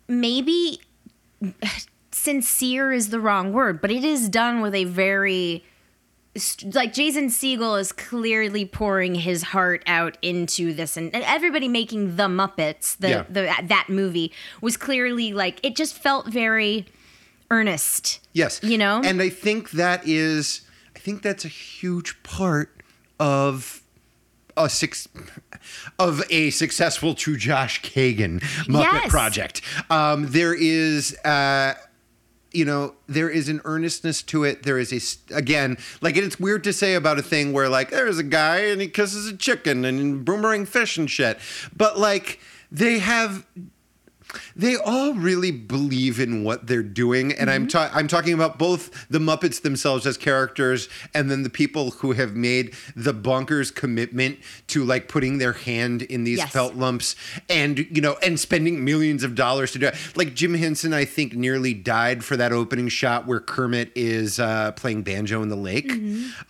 [0.08, 0.80] maybe
[2.12, 5.64] sincere is the wrong word, but it is done with a very
[6.74, 12.16] like Jason Segel is clearly pouring his heart out into this, and, and everybody making
[12.16, 13.24] the Muppets, the, Yeah.
[13.30, 16.86] the that movie was clearly like it just felt very
[17.52, 18.20] earnest.
[18.34, 18.60] Yes.
[18.64, 19.02] You know?
[19.04, 20.62] And I think that is
[20.96, 22.82] I think that's a huge part
[23.20, 23.84] of
[24.58, 25.08] a six
[26.00, 29.10] of a successful True Josh Cagan Muppet Yes.
[29.12, 29.62] project.
[29.92, 31.76] Um, there is uh
[32.54, 34.64] you know, there is an earnestness to it.
[34.64, 38.20] there is a again, like it's weird to say about a thing where like there's
[38.20, 41.40] a guy and he kisses a chicken and boomerang fish and shit.
[41.76, 42.40] But like
[42.72, 43.46] they have
[44.56, 49.08] they all really believe in what they're doing and I'm ta- I'm talking about both
[49.10, 54.40] the Muppets themselves as characters and then the people who have made the bonkers commitment
[54.68, 56.52] to like putting their hand in these Yes.
[56.52, 57.16] felt lumps
[57.50, 59.96] and you know and spending millions of dollars to do it.
[60.16, 64.72] Like Jim Henson I think nearly died for that opening shot where Kermit is uh,
[64.74, 65.92] playing banjo in the lake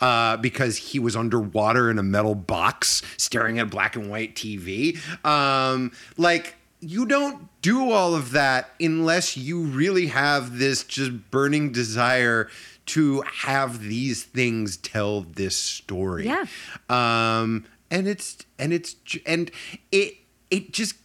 [0.01, 4.35] uh, because he was underwater in a metal box staring at a black and white
[4.35, 4.97] TV.
[5.25, 11.71] Um, like you don't do all of that unless you really have this just burning
[11.71, 12.49] desire
[12.85, 16.25] to have these things tell this story.
[16.25, 16.45] Yeah.
[16.89, 18.95] Um, and it's and it's
[19.25, 19.49] and
[19.91, 20.15] it
[20.51, 20.95] it just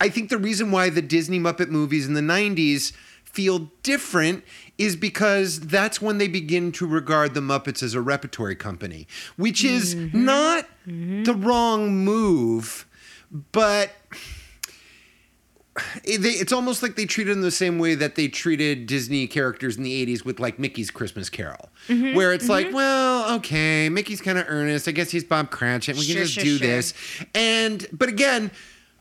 [0.00, 2.92] I think the reason why the Disney Muppet movies in the 90s
[3.24, 4.42] feel different
[4.76, 9.62] is because that's when they begin to regard the Muppets as a repertory company, which
[9.62, 12.86] is not the wrong move,
[13.52, 13.92] but
[16.04, 19.26] it- they, it's almost like they treated them the same way that they treated Disney
[19.26, 23.88] characters in the 80s with like Mickey's Christmas Carol, Mm-hmm, where it's like, well, okay,
[23.88, 24.88] Mickey's kind of earnest.
[24.88, 25.96] I guess he's Bob Cratchit.
[25.96, 26.66] We Sure, can just sure, do sure.
[26.66, 26.94] this.
[27.34, 28.50] And, but again,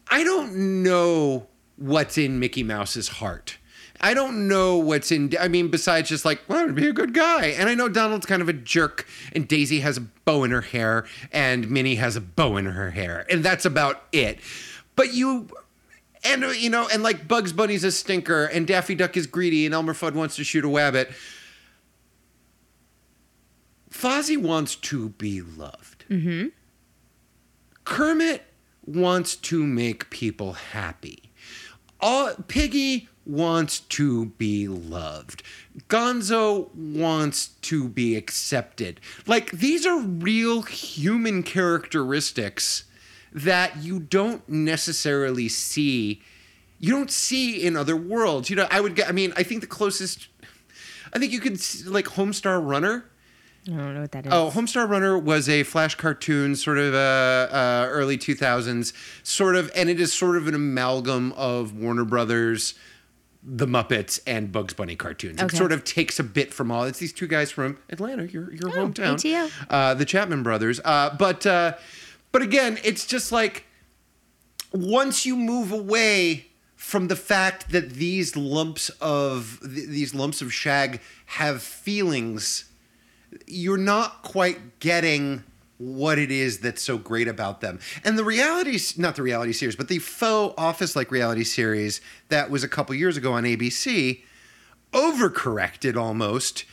[0.09, 3.57] I don't know what's in Mickey Mouse's heart.
[3.99, 5.33] I don't know what's in.
[5.39, 7.47] I mean, besides just like, well, to be a good guy.
[7.47, 10.61] And I know Donald's kind of a jerk, and Daisy has a bow in her
[10.61, 14.37] hair, and Minnie has a bow in her hair, and that's about it.
[14.95, 15.49] But you,
[16.27, 19.73] and you know, and like Bugs Bunny's a stinker, and Daffy Duck is greedy, and
[19.73, 21.13] Elmer Fudd wants to shoot a wabbit.
[23.89, 26.05] Fozzie wants to be loved.
[26.09, 26.47] Mm-hmm.
[27.83, 28.43] Kermit
[28.85, 31.31] wants to make people happy.
[31.99, 35.43] All, Piggy wants to be loved.
[35.89, 39.01] Gonzo wants to be accepted.
[39.25, 42.85] Like, these are real human characteristics
[43.33, 46.21] that you don't necessarily see.
[46.79, 48.49] You don't see in other worlds.
[48.49, 50.27] You know, I would get, I mean, I think the closest,
[51.13, 53.05] I think you could, s- like, Homestar Runner.
[53.67, 54.31] I don't know what that is.
[54.31, 59.69] Oh, Homestar Runner was a flash cartoon, sort of uh, uh, early 2000s, sort of,
[59.75, 62.75] and it is sort of an amalgam of Warner Brothers,
[63.43, 65.41] The Muppets, and Bugs Bunny cartoons.
[65.41, 66.83] It sort of takes a bit from all.
[66.85, 69.51] It's these two guys from Atlanta, your your hometown, ATL.
[69.69, 70.79] uh, the Chapman brothers.
[70.85, 71.45] Uh, but
[72.31, 73.65] but again, it's just like
[74.71, 80.53] once you move away from the fact that these lumps of th- these lumps of
[80.53, 82.65] shag have feelings
[83.45, 85.43] you're not quite getting
[85.77, 87.79] what it is that's so great about them.
[88.03, 92.49] And the reality, not the reality series, but the faux office like reality series that
[92.49, 94.23] was a couple years ago on ABC,
[94.91, 96.65] overcorrected almost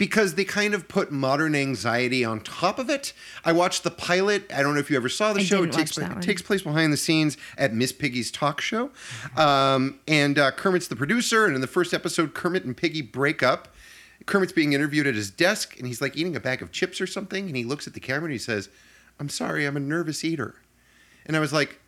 [0.00, 3.12] because they kind of put modern anxiety on top of it.
[3.44, 4.50] I watched the pilot.
[4.50, 5.62] I don't know if you ever saw the I show.
[5.62, 6.22] it takes, watch that it one.
[6.22, 8.92] takes place behind the scenes at Miss Piggy's talk show.
[9.36, 11.44] Um, and uh, Kermit's the producer.
[11.44, 13.68] And in the first episode, Kermit and Piggy break up.
[14.24, 17.06] Kermit's being interviewed at his desk and he's like eating a bag of chips or
[17.06, 17.46] something.
[17.48, 18.70] And he looks at the camera and he says,
[19.18, 20.54] I'm sorry, I'm a nervous eater.
[21.26, 21.78] And I was like,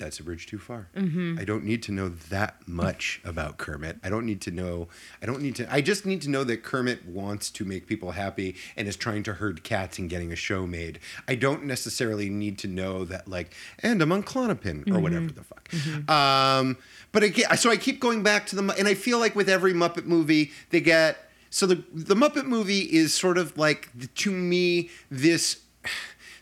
[0.00, 0.88] that's a bridge too far.
[0.96, 1.38] Mm-hmm.
[1.38, 3.98] I don't need to know that much about Kermit.
[4.02, 4.88] I don't need to know.
[5.22, 5.72] I don't need to.
[5.72, 9.22] I just need to know that Kermit wants to make people happy and is trying
[9.24, 10.98] to herd cats and getting a show made.
[11.28, 15.02] I don't necessarily need to know that, like, and I'm on Klonopin or mm-hmm.
[15.02, 15.68] whatever the fuck.
[15.68, 16.10] Mm-hmm.
[16.10, 16.76] Um,
[17.12, 19.74] but again, so I keep going back to the, and I feel like with every
[19.74, 21.30] Muppet movie, they get.
[21.50, 25.60] So the the Muppet movie is sort of like to me this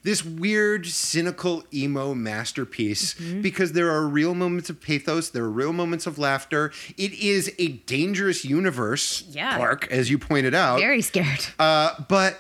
[0.03, 5.73] this weird, cynical, emo masterpiece because there are real moments of pathos, there are real
[5.73, 6.73] moments of laughter.
[6.97, 9.57] It is a dangerous universe, Yeah.
[9.57, 10.79] Clark, as you pointed out.
[10.81, 11.45] Very scared.
[11.59, 12.39] Uh, but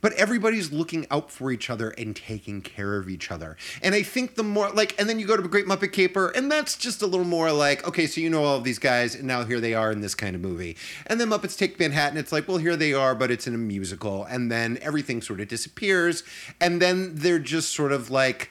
[0.00, 3.56] but everybody's looking out for each other and taking care of each other.
[3.82, 6.50] And I think the more like, and then you go to Great Muppet Caper, and
[6.50, 9.24] that's just a little more like, okay, so you know all of these guys, and
[9.24, 10.76] now here they are in this kind of movie.
[11.06, 13.58] And then Muppets Take Manhattan, it's like, well, here they are, but it's in a
[13.58, 16.22] musical, and then everything sort of disappears,
[16.60, 18.50] and then they're just sort of like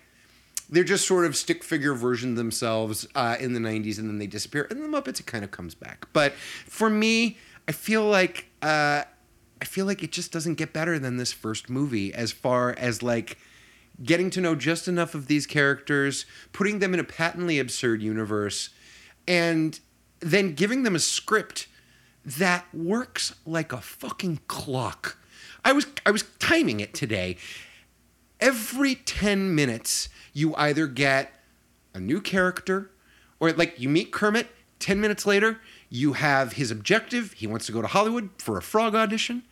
[0.72, 4.28] they're just sort of stick figure version themselves uh, in the 90s and then they
[4.28, 8.46] disappear and the muppets it kind of comes back but for me i feel like
[8.62, 9.04] uh,
[9.62, 13.04] i feel like it just doesn't get better than this first movie as far as
[13.04, 13.38] like
[14.04, 18.70] getting to know just enough of these characters putting them in a patently absurd universe
[19.28, 19.80] and
[20.20, 21.68] then giving them a script
[22.26, 25.18] that works like a fucking clock.
[25.64, 27.38] I was i was timing it today.
[28.40, 31.34] Every 10 minutes you either get
[31.94, 32.92] a new character
[33.40, 34.48] or like you meet Kermit.
[34.80, 37.34] 10 minutes later you have his objective.
[37.34, 39.44] He wants to go to Hollywood for a frog audition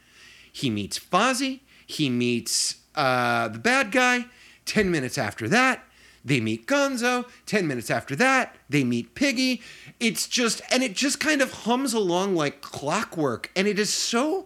[0.58, 1.62] he meets Fozzie.
[1.86, 4.26] He meets uh, the bad guy.
[4.66, 5.86] 10 minutes after that
[6.26, 7.26] they meet Gonzo.
[7.46, 9.62] 10 minutes after that they meet Piggy.
[10.00, 13.50] It's just and it just kind of hums along like clockwork.
[13.56, 14.46] And it is so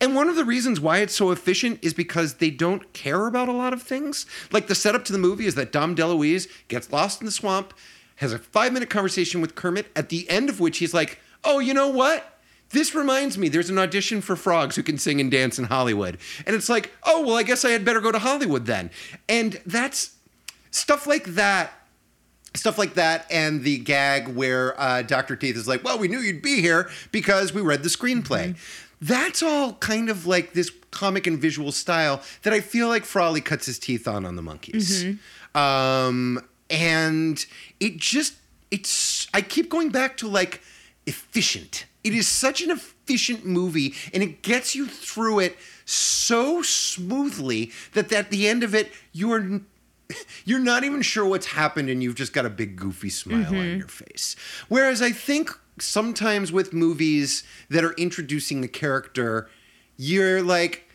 [0.00, 3.48] and one of the reasons why it's so efficient is because they don't care about
[3.48, 4.26] a lot of things.
[4.52, 7.74] Like the setup to the movie is that Dom DeLuise gets lost in the swamp,
[8.16, 11.58] has a five minute conversation with Kermit, at the end of which he's like, Oh,
[11.58, 12.37] you know what?
[12.70, 16.18] This reminds me, there's an audition for frogs who can sing and dance in Hollywood.
[16.46, 18.90] And it's like, Oh, well, I guess I had better go to Hollywood then.
[19.28, 20.14] And that's
[20.70, 21.72] stuff like that
[22.54, 26.18] stuff like that and the gag where uh, dr teeth is like well we knew
[26.18, 28.56] you'd be here because we read the screenplay
[29.00, 33.40] that's all kind of like this comic and visual style that i feel like frawley
[33.40, 35.18] cuts his teeth on on the Monkees
[35.54, 37.44] um, and
[37.80, 38.34] it just
[38.70, 40.60] it's i keep going back to like
[41.08, 47.72] efficient it is such an efficient movie and it gets you through it so smoothly
[47.94, 49.60] that at the end of it you're
[50.44, 53.52] you're not even sure what's happened and you've just got a big goofy smile on
[53.52, 53.78] mm-hmm.
[53.78, 54.36] your face.
[54.68, 59.48] Whereas I think sometimes with movies that are introducing a character,
[59.96, 60.87] you're like,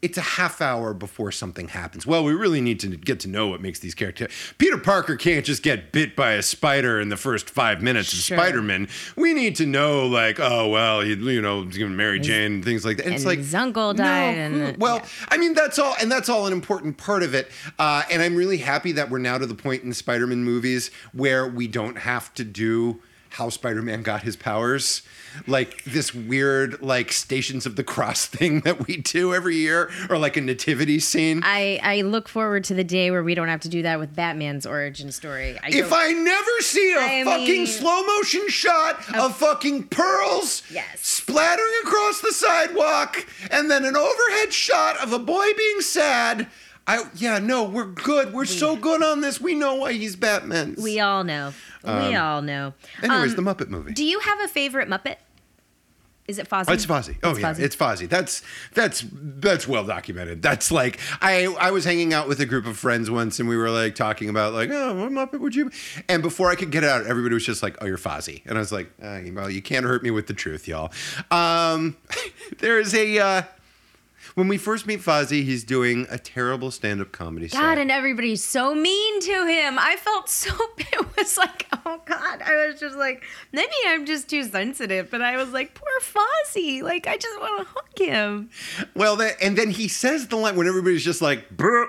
[0.00, 2.06] it's a half hour before something happens.
[2.06, 4.30] Well, we really need to get to know what makes these characters.
[4.56, 8.20] Peter Parker can't just get bit by a spider in the first five minutes of
[8.20, 8.88] Spider-Man.
[9.16, 12.98] We need to know, like, oh well, he, you know, Mary Jane and things like
[12.98, 13.06] that.
[13.06, 16.28] And, it's like his uncle died and the- well, I mean that's all, and that's
[16.28, 17.50] all an important part of it.
[17.78, 21.48] Uh, and I'm really happy that we're now to the point in Spider-Man movies where
[21.48, 23.00] we don't have to do
[23.38, 25.02] how Spider-Man got his powers,
[25.46, 30.18] like this weird like Stations of the Cross thing that we do every year, or
[30.18, 31.40] like a nativity scene.
[31.44, 34.14] I, I look forward to the day where we don't have to do that with
[34.16, 35.56] Batman's origin story.
[35.62, 40.64] I if I never see a I fucking mean- slow motion shot of fucking pearls
[40.70, 41.00] Yes.
[41.06, 46.48] splattering across the sidewalk and then an overhead shot of a boy being sad,
[46.88, 48.32] I yeah, no, we're good.
[48.32, 49.40] We're so good on this.
[49.40, 50.74] We know why he's Batman.
[50.82, 51.52] we all know.
[51.84, 52.74] We all know.
[53.02, 53.92] Anyways, Um, the Muppet movie.
[53.92, 55.16] Do you have a favorite Muppet?
[56.26, 56.66] Is it Fozzie?
[56.68, 57.16] Oh, it's Fozzie.
[57.22, 57.60] Oh yeah, Fozzie.
[57.60, 58.06] it's Fozzie.
[58.06, 58.42] That's
[58.74, 60.42] that's that's well documented.
[60.42, 63.56] That's like I I was hanging out with a group of friends once, and we
[63.56, 65.70] were like talking about like, oh, what Muppet would you?
[65.70, 65.76] be?"
[66.06, 68.58] And before I could get it out, everybody was just like, oh, you're Fozzie, and
[68.58, 70.92] I was like, uh, well, you can't hurt me with the truth, y'all.
[71.30, 71.96] Um,
[72.58, 73.18] there is a.
[73.18, 73.42] Uh,
[74.38, 77.60] When we first meet Fozzie, he's doing a terrible stand-up comedy set.
[77.60, 79.80] God, and everybody's so mean to him.
[79.80, 80.54] I felt so.
[80.78, 82.40] It was like, oh God.
[82.42, 86.84] I was just like, maybe I'm just too sensitive, but I was like, poor Fozzie.
[86.84, 88.50] Like, I just want to hug him.
[88.94, 91.88] Well, that, and then he says the line when everybody's just like, Brr.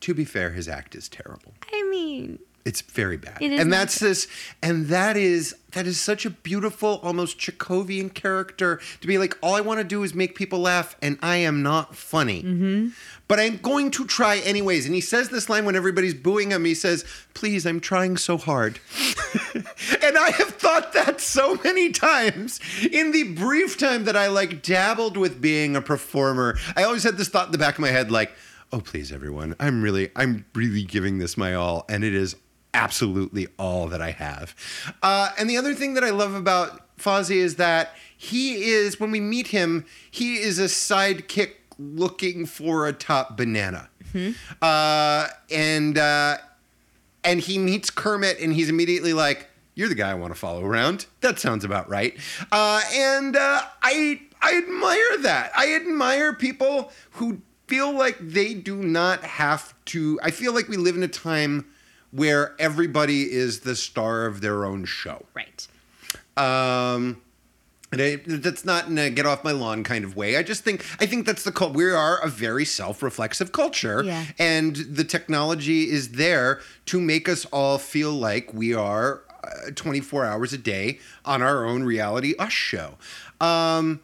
[0.00, 1.52] to be fair, his act is terrible.
[1.70, 3.40] I mean, It's very bad.
[3.40, 4.26] It is and that's this
[4.60, 9.54] and that is that is such a beautiful, almost Chekhovian character to be like, all
[9.54, 12.42] I want to do is make people laugh, and I am not funny.
[12.42, 12.88] Mm-hmm.
[13.28, 14.86] But I'm going to try anyways.
[14.86, 16.64] And he says this line when everybody's booing him.
[16.64, 17.04] He says,
[17.34, 18.80] Please, I'm trying so hard.
[19.54, 22.58] and I have thought that so many times
[22.90, 26.56] in the brief time that I like dabbled with being a performer.
[26.74, 28.32] I always had this thought in the back of my head, like,
[28.72, 32.34] oh please everyone i'm really i'm really giving this my all and it is
[32.76, 34.54] absolutely all that i have.
[35.02, 39.10] Uh, and the other thing that i love about fozzie is that he is when
[39.10, 43.88] we meet him he is a sidekick looking for a top banana.
[44.62, 46.38] Uh, and uh,
[47.22, 50.64] and he meets kermit and he's immediately like you're the guy i want to follow
[50.64, 51.06] around.
[51.20, 52.16] That sounds about right.
[52.50, 55.50] Uh, and uh, i i admire that.
[55.56, 60.18] I admire people who feel like they do not have to.
[60.22, 61.66] I feel like we live in a time
[62.16, 65.24] where everybody is the star of their own show.
[65.34, 65.66] right.
[66.36, 67.22] Um,
[67.92, 70.36] and I, that's not in a get off my lawn kind of way.
[70.36, 71.72] I just think I think that's the cult.
[71.74, 74.24] We are a very self-reflexive culture, Yeah.
[74.38, 80.24] and the technology is there to make us all feel like we are uh, 24
[80.24, 82.96] hours a day on our own reality us show.
[83.40, 84.00] Um,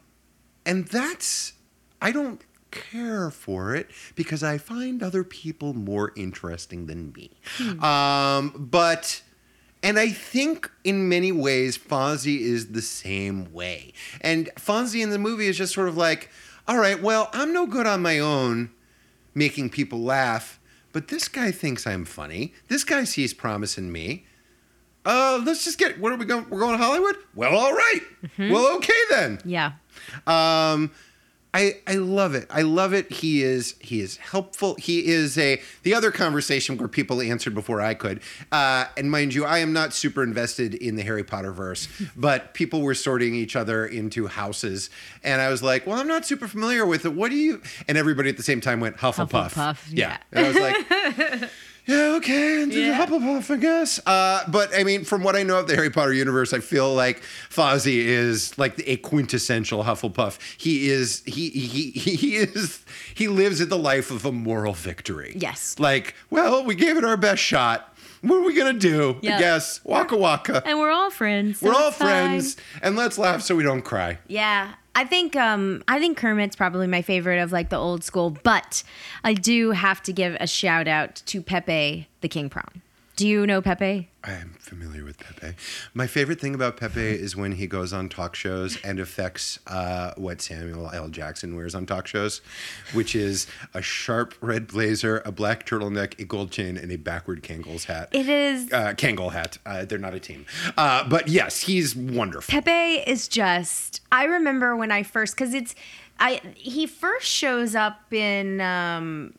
[0.65, 1.53] and that's
[2.01, 2.41] I don't
[2.73, 7.31] care for it because I find other people more interesting than me.
[7.79, 9.21] Um, but
[9.81, 13.93] and I think in many ways Fozzie is the same way.
[14.21, 16.29] And Fozzie in the movie is just sort of like,
[16.67, 18.71] all right, well, I'm no good on my own
[19.35, 20.59] making people laugh,
[20.93, 22.53] but this guy thinks I'm funny.
[22.69, 24.25] This guy sees promise in me.
[25.05, 25.99] Uh, let's just get.
[25.99, 26.45] Where are we going?
[26.49, 27.17] We're going to Hollywood.
[27.35, 27.99] Well, all right.
[28.37, 29.41] Well, okay then.
[29.43, 29.73] Yeah.
[30.25, 30.91] Um,
[31.53, 32.47] I I love it.
[32.49, 33.11] I love it.
[33.11, 34.75] He is he is helpful.
[34.75, 38.21] He is a the other conversation where people answered before I could.
[38.51, 42.53] Uh, and mind you, I am not super invested in the Harry Potter verse, but
[42.53, 44.89] people were sorting each other into houses,
[45.23, 47.13] and I was like, well, I'm not super familiar with it.
[47.13, 47.61] What do you?
[47.87, 49.53] And everybody at the same time went Hufflepuff.
[49.53, 50.17] Hufflepuff, yeah.
[50.31, 51.49] And I was like.
[51.85, 53.05] Yeah, okay, into Yeah.
[53.05, 53.99] Hufflepuff, I guess.
[54.05, 56.93] Uh, but I mean, from what I know of the Harry Potter universe, I feel
[56.93, 60.39] like Fozzie is like a quintessential Hufflepuff.
[60.57, 64.73] He is he he he, he is he lives in the life of a moral
[64.73, 65.35] victory.
[65.37, 65.77] Yes.
[65.77, 67.92] Like, well, we gave it our best shot.
[68.23, 69.17] What are we gonna do?
[69.21, 70.63] I guess waka waka.
[70.65, 71.59] And we're all friends.
[71.59, 72.07] so We're all fine.
[72.07, 74.17] friends, and let's laugh so we don't cry.
[74.27, 74.73] Yeah.
[74.95, 78.83] I think um I think Kermit's probably my favorite of like the old school, but
[79.23, 82.81] I do have to give a shout out to Pepe the King Prawn.
[83.15, 84.09] Do you know Pepe?
[84.23, 85.55] I am familiar with Pepe.
[85.93, 90.13] My favorite thing about Pepe is when he goes on talk shows and affects uh,
[90.17, 91.09] what Samuel L.
[91.09, 92.41] Jackson wears on talk shows,
[92.93, 93.45] which is
[93.75, 98.09] a sharp red blazer, a black turtleneck, a gold chain, and a backward Kangol's hat.
[98.13, 99.59] It is uh, Kangol hat.
[99.63, 100.47] Uh, they're not a team.
[100.75, 102.51] Uh, but yes, he's wonderful.
[102.51, 105.75] Pepe is just I remember when I first cuz it's
[106.19, 109.33] I he first shows up in um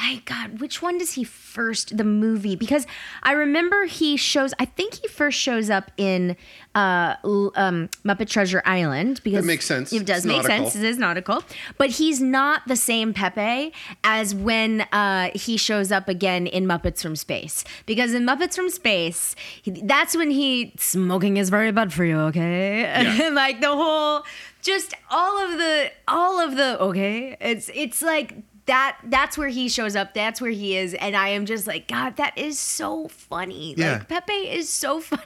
[0.00, 2.54] I God, which one does he first the movie?
[2.54, 2.86] Because
[3.24, 6.36] I remember he shows I think he first shows up in
[6.74, 9.92] uh um Muppet Treasure Island because That makes sense.
[9.92, 10.70] It does It's make nautical.
[10.70, 10.76] sense.
[10.76, 11.42] It is nautical.
[11.78, 13.72] But he's not the same Pepe
[14.04, 17.64] as when uh he shows up again in Muppets from Space.
[17.84, 22.18] Because in Muppets from Space, he, that's when he smoking is very bad for you,
[22.30, 22.84] okay?
[22.84, 24.22] And like the whole
[24.60, 28.34] just all of the all of the okay it's it's like
[28.68, 30.14] that that's where he shows up.
[30.14, 30.94] That's where he is.
[30.94, 33.74] And i am just like god that is so funny.
[33.76, 33.94] Yeah.
[33.94, 35.22] like pepe is so funny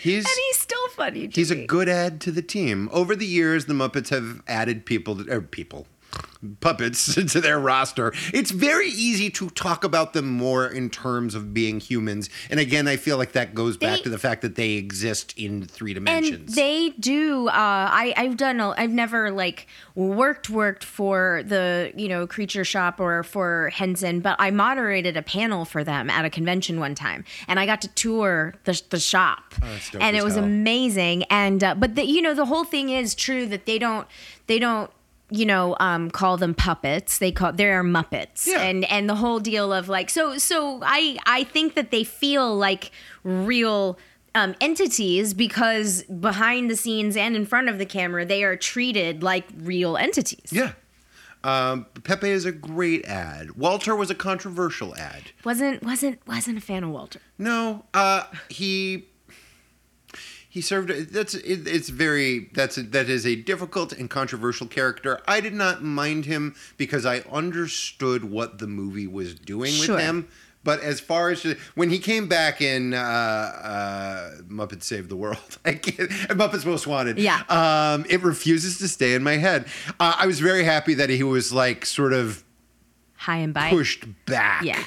[0.00, 2.88] He's and he's still funny he's a good add to the team.
[2.92, 5.86] Over the years, the Muppets have added people, or people,
[6.60, 8.12] puppets to their roster.
[8.32, 12.30] It's very easy to talk about them more in terms of being humans.
[12.48, 15.34] And again, I feel like that goes back They- to the fact that they exist
[15.36, 16.54] in three and dimensions.
[16.54, 22.08] they do uh i i've done a, i've never like worked worked for the you
[22.08, 26.30] know creature shop or for henson but i moderated a panel for them at a
[26.30, 30.34] convention one time and i got to tour the, the shop Oh, and it was
[30.34, 30.44] hell.
[30.44, 34.06] amazing and uh, but the, you know the whole thing is true that they don't
[34.46, 34.90] they don't
[35.30, 38.62] you know um, call them puppets they call they're muppets Yeah.
[38.62, 42.56] and and the whole deal of like so so i i think that they feel
[42.56, 42.90] like
[43.24, 43.98] real
[44.34, 49.22] um, entities because behind the scenes and in front of the camera they are treated
[49.22, 50.72] like real entities yeah.
[51.44, 53.52] Um, Pepe is a great ad.
[53.52, 55.22] Walter was a controversial ad.
[55.44, 57.20] Wasn't wasn't wasn't a fan of Walter.
[57.38, 59.06] No, uh, he
[60.48, 60.88] he served.
[61.12, 65.20] That's it, it's very that's a, that is a difficult and controversial character.
[65.28, 69.96] I did not mind him because I understood what the movie was doing Sure.
[69.96, 70.28] with him.
[70.64, 71.44] But as far as
[71.76, 76.86] when he came back in uh, uh, Muppets Save the World, I can't, Muppets Most
[76.86, 77.42] Wanted, Yeah.
[77.48, 79.66] um, it refuses to stay in my head.
[80.00, 82.44] Uh, I was very happy that he was like sort of
[83.14, 83.70] High and by.
[83.70, 84.62] pushed back.
[84.64, 84.82] Yeah.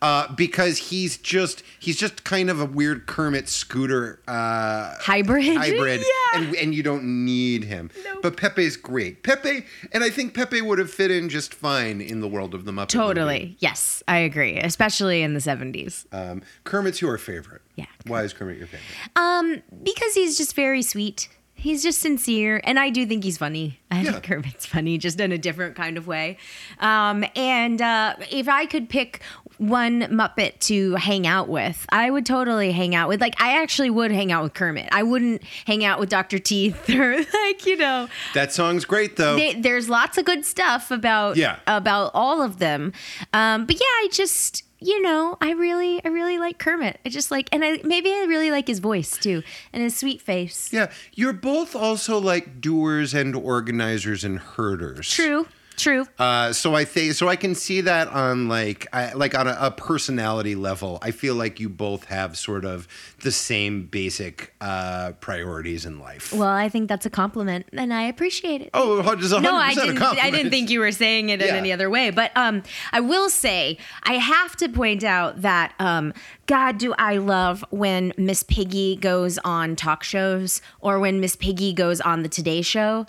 [0.00, 5.56] Uh, because he's just he's just kind of a weird Kermit Scooter uh, Hybrid?
[5.56, 6.00] hybrid,
[6.32, 6.38] Yeah.
[6.40, 7.90] and and you don't need him.
[8.22, 9.22] But Pepe's great.
[9.22, 12.64] Pepe, and I think Pepe would have fit in just fine in the world of
[12.64, 12.88] the Muppet.
[12.88, 13.38] Totally.
[13.40, 13.56] movie.
[13.60, 14.58] Yes, I agree.
[14.58, 16.06] Especially in the 70s.
[16.12, 17.62] Um, Kermit's your favorite.
[17.76, 17.86] Yeah.
[18.06, 18.86] Why is Kermit your favorite?
[19.16, 21.28] Um, because he's just very sweet.
[21.54, 23.78] He's just sincere, and I do think he's funny.
[23.90, 24.12] I Yeah.
[24.12, 26.36] think Kermit's funny, just in a different kind of way.
[26.80, 29.22] Um, and uh, if I could pick
[29.58, 33.20] one Muppet to hang out with, I would totally hang out with.
[33.20, 34.88] Like, I actually would hang out with Kermit.
[34.92, 36.38] I wouldn't hang out with Dr.
[36.38, 38.08] Teeth or like you know.
[38.34, 39.36] That song's great though.
[39.36, 41.58] They, there's lots of good stuff about Yeah.
[41.66, 42.92] about all of them.
[43.32, 46.98] Um, but yeah, I just you know, I really I really like Kermit.
[47.06, 50.20] I just like and I maybe I really like his voice too and his sweet
[50.20, 50.72] face.
[50.72, 55.08] yeah, you're both also like doers and organizers and herders.
[55.08, 55.46] True.
[55.82, 56.06] True.
[56.16, 59.56] Uh, so I think so I can see that on like I, like on a,
[59.60, 60.98] a personality level.
[61.02, 62.86] I feel like you both have sort of
[63.22, 66.32] the same basic uh, priorities in life.
[66.32, 68.70] well, I think that's a compliment and I appreciate it.
[68.74, 70.02] oh, it's a no, hundred I didn't.
[70.02, 72.10] I didn't think you were saying it in any other way.
[72.10, 72.62] But um,
[72.92, 76.14] I will say I have to point out that um,
[76.46, 81.72] God, do I love when Miss Piggy goes on talk shows or when Miss Piggy
[81.72, 83.06] goes on the Today Show.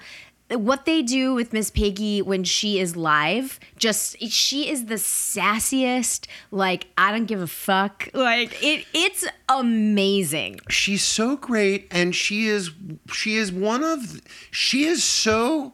[0.55, 6.27] What they do with Miss Piggy when she is live, just she is the sassiest.
[6.51, 8.09] Like I don't give a fuck.
[8.13, 10.59] Like it, it's amazing.
[10.69, 12.71] she's so great and she is
[13.11, 15.73] she is one of she is so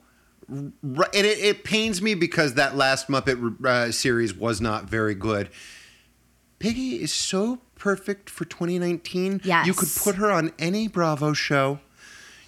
[0.50, 0.74] and
[1.14, 5.50] it, it pains me because that last muppet uh, series was not very good
[6.58, 9.68] piggy is so perfect for 2019 Yes.
[9.68, 11.80] you could put her on any bravo show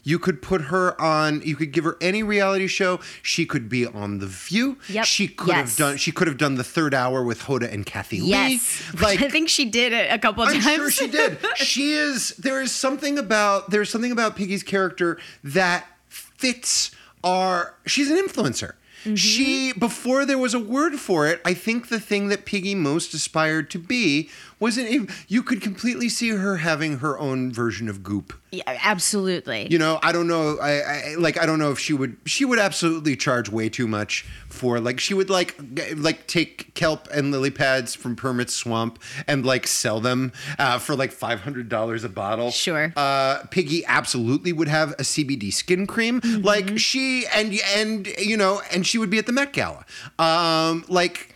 [0.03, 3.85] you could put her on you could give her any reality show she could be
[3.85, 5.05] on the view Yep.
[5.05, 5.69] she could Yes.
[5.69, 8.99] have done she could have done the third hour with hoda and Kathie Yes, lee
[9.01, 10.65] like I think she did it a couple I'm times.
[10.67, 11.37] I'm sure she did.
[11.55, 12.29] She is.
[12.37, 13.69] There is something about.
[13.69, 16.91] There's something about Piggy's character that fits
[17.23, 17.75] our.
[17.85, 18.73] She's an influencer.
[19.03, 19.15] Mm-hmm.
[19.15, 21.41] She before there was a word for it.
[21.45, 24.29] I think the thing that Piggy most aspired to be
[24.62, 25.09] was an.
[25.28, 28.34] You could completely see her having her own version of Goop.
[28.51, 29.68] Yeah, absolutely.
[29.72, 30.57] You know, I don't know.
[30.62, 31.41] I, I like.
[31.41, 32.16] I don't know if she would.
[32.26, 34.99] She would absolutely charge way too much for like.
[34.99, 35.59] She would like
[35.95, 40.95] like take kelp and lily pads from Kermit swamp and like sell them uh, for
[40.95, 42.51] like five hundred dollars a bottle.
[42.51, 42.93] Sure.
[42.95, 46.22] Uh, Piggy absolutely would have a CBD skin cream.
[46.22, 46.43] Mm-hmm.
[46.43, 49.86] Like she and and you know and she would be at the Met Gala.
[50.20, 51.34] Um, like.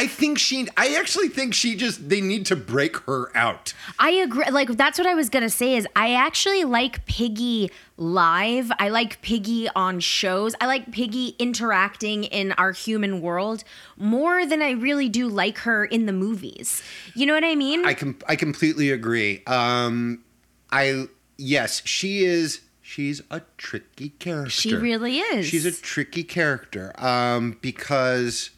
[0.00, 0.68] I, think she.
[0.76, 2.08] I actually think she just.
[2.08, 3.74] They need to break her out.
[3.98, 4.50] I agree.
[4.50, 5.76] Like that's what I was gonna say.
[5.76, 8.72] Is I actually like Piggy live.
[8.78, 10.54] I like Piggy on shows.
[10.60, 13.62] I like Piggy interacting in our human world
[13.96, 16.82] more than I really do like her in the movies.
[17.14, 17.84] You know what I mean?
[17.84, 19.42] I com- I completely agree.
[19.46, 20.24] Um,
[20.72, 22.62] I yes, she is.
[22.82, 24.50] She's a tricky character.
[24.50, 25.46] She really is.
[25.46, 26.92] She's a tricky character.
[27.00, 28.50] Um, because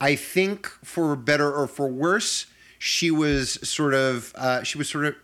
[0.00, 2.46] I think for better or for worse,
[2.78, 4.32] she was sort of.
[4.36, 5.14] Uh, she was sort of.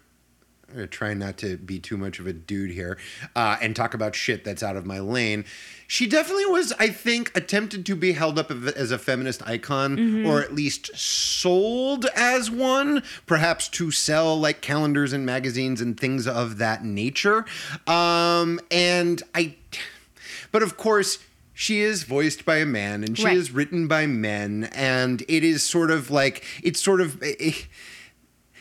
[0.69, 2.99] I'm gonna try not to be too much of a dude here
[3.37, 5.45] uh, and talk about shit that's out of my lane.
[5.87, 10.41] She definitely was, I think, attempted to be held up as a feminist icon, or
[10.41, 16.59] at least sold as one, perhaps to sell like calendars and magazines and things of
[16.59, 17.45] that nature.
[17.87, 19.55] Um, and I,
[20.51, 21.19] but of course,
[21.55, 23.37] she is voiced by a man and she Right.
[23.37, 27.23] is written by men, and it is sort of like it's sort of.
[27.23, 27.53] eh,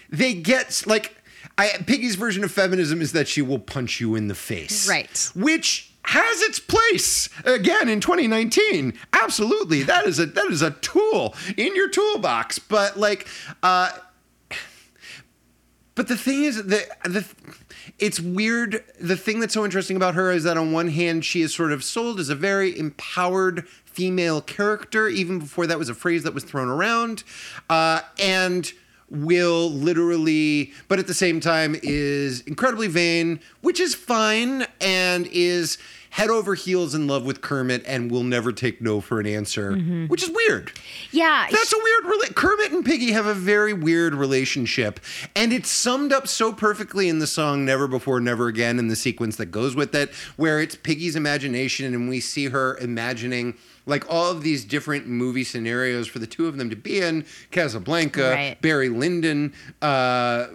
[0.09, 1.15] they get like
[1.57, 5.31] I, Piggy's version of feminism is that she will punch you in the face, Right.
[5.35, 8.93] Which has its place again in 2019.
[9.13, 12.59] Absolutely, that is a that is a tool in your toolbox.
[12.59, 13.27] But like,
[13.63, 13.89] uh,
[15.95, 17.25] but the thing is that the
[17.99, 18.83] it's weird.
[18.99, 21.71] The thing that's so interesting about her is that on one hand, she is sort
[21.71, 26.33] of sold as a very empowered female character, even before that was a phrase that
[26.33, 27.23] was thrown around,
[27.69, 28.73] uh, and
[29.13, 35.77] will literally, but at the same time is incredibly vain, which is fine, and is
[36.13, 39.71] head over heels in love with Kermit and will never take no for an answer,
[39.71, 40.05] mm-hmm.
[40.05, 40.71] which is weird.
[41.11, 41.47] Yeah.
[41.49, 44.99] That's a weird rela- Kermit and Piggy have a very weird relationship,
[45.35, 48.95] and it's summed up so perfectly in the song "Never Before, Never Again" and the
[48.95, 53.55] sequence that goes with it, where it's Piggy's imagination, and we see her imagining
[53.85, 57.25] like all of these different movie scenarios for the two of them to be in:
[57.51, 58.61] Casablanca, Right.
[58.61, 59.53] Barry Lyndon.
[59.81, 60.47] Uh,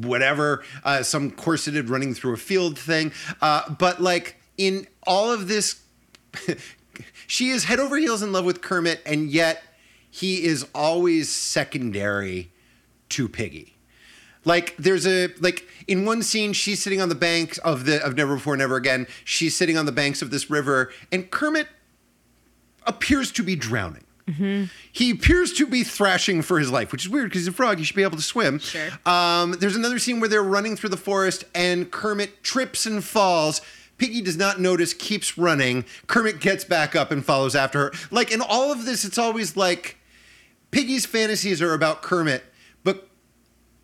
[0.00, 3.12] whatever, uh, some corseted running through a field thing.
[3.40, 5.80] Uh, but like in all of this,
[7.26, 9.62] she is head over heels in love with Kermit, and yet
[10.10, 12.50] he is always secondary
[13.10, 13.76] to Piggy.
[14.44, 18.16] Like there's a like in one scene she's sitting on the banks of the of
[18.16, 19.06] Never Before Never Again.
[19.24, 21.68] She's sitting on the banks of this river, and Kermit
[22.86, 24.04] appears to be drowning.
[24.92, 27.78] He appears to be thrashing for his life, which is weird because he's a frog.
[27.78, 28.60] He should be able to swim.
[28.60, 28.88] Sure.
[29.04, 33.60] Um, there's another scene where they're running through the forest and Kermit trips and falls.
[33.98, 35.84] Piggy does not notice, keeps running.
[36.06, 37.92] Kermit gets back up and follows after her.
[38.12, 39.98] Like in all of this, it's always like
[40.70, 42.44] Piggy's fantasies are about Kermit,
[42.84, 43.08] but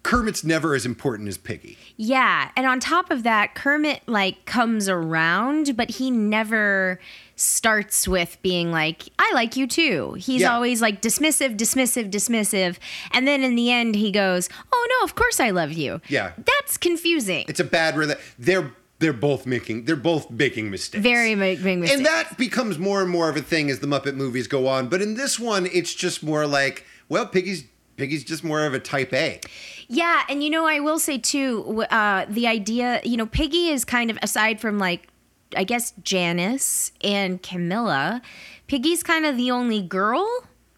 [0.04, 1.76] Kermit's never as important as Piggy.
[1.96, 7.00] Yeah, and on top of that, Kermit like comes around, but he never
[7.36, 10.54] starts with being like, "I like you too." He's Yeah.
[10.54, 12.76] always like dismissive, dismissive, dismissive,
[13.12, 16.32] and then in the end he goes, "Oh no, of course I love you." Yeah.
[16.38, 17.44] That's confusing.
[17.48, 21.02] It's a bad rela- they're they're both making they're both making mistakes.
[21.02, 21.98] Very ma- big mistake.
[21.98, 24.88] And that becomes more and more of a thing as the Muppet movies go on.
[24.88, 27.64] But in this one, it's just more like, well, Piggy's
[27.98, 29.40] Piggy's just more of a type A.
[29.88, 33.84] Yeah, and you know, I will say too, uh, the idea, you know, Piggy is
[33.84, 35.08] kind of aside from like,
[35.54, 38.22] I guess Janice and Camilla,
[38.66, 40.26] Piggy's kind of the only girl.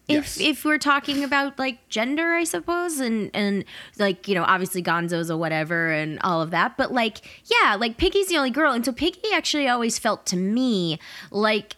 [0.07, 0.39] If, Yes.
[0.39, 3.63] if we're talking about like gender, I suppose, and and
[3.99, 7.97] like you know, obviously Gonzo's or whatever, and all of that, but like yeah, like
[7.97, 10.97] Piggy's the only girl, and so Piggy actually always felt to me
[11.29, 11.75] like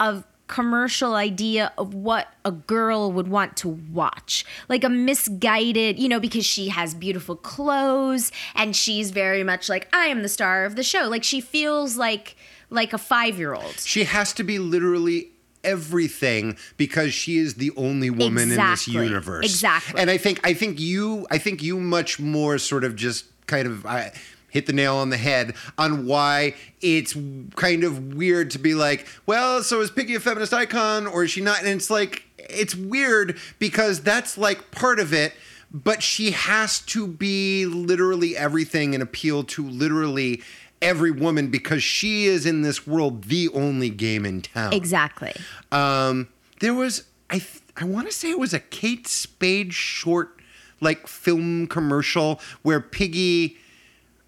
[0.00, 4.44] a commercial idea of what a girl would want to watch.
[4.68, 9.88] Like a misguided, you know, because she has beautiful clothes and she's very much like
[9.94, 11.08] I am the star of the show.
[11.08, 12.36] Like she feels like
[12.70, 13.80] like a 5-year-old.
[13.80, 15.30] She has to be literally
[15.62, 19.44] everything because she is the only woman in this universe.
[19.44, 20.00] Exactly.
[20.00, 23.66] And I think I think you I think you much more sort of just kind
[23.66, 24.12] of I
[24.56, 27.14] hit the nail on the head on why it's
[27.56, 31.30] kind of weird to be like, well, so is Piggy a feminist icon or is
[31.30, 31.58] she not?
[31.58, 35.34] And it's like it's weird because that's like part of it,
[35.70, 40.42] but she has to be literally everything and appeal to literally
[40.80, 44.72] every woman because she is in this world the only game in town.
[44.72, 45.34] Exactly.
[45.70, 46.28] Um,
[46.60, 50.40] there was I th- I want to say it was a Kate Spade short
[50.80, 53.58] like film commercial where Piggy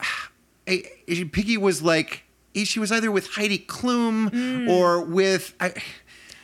[0.66, 2.24] Piggy was like
[2.54, 5.72] she was either with Heidi Klum or with I,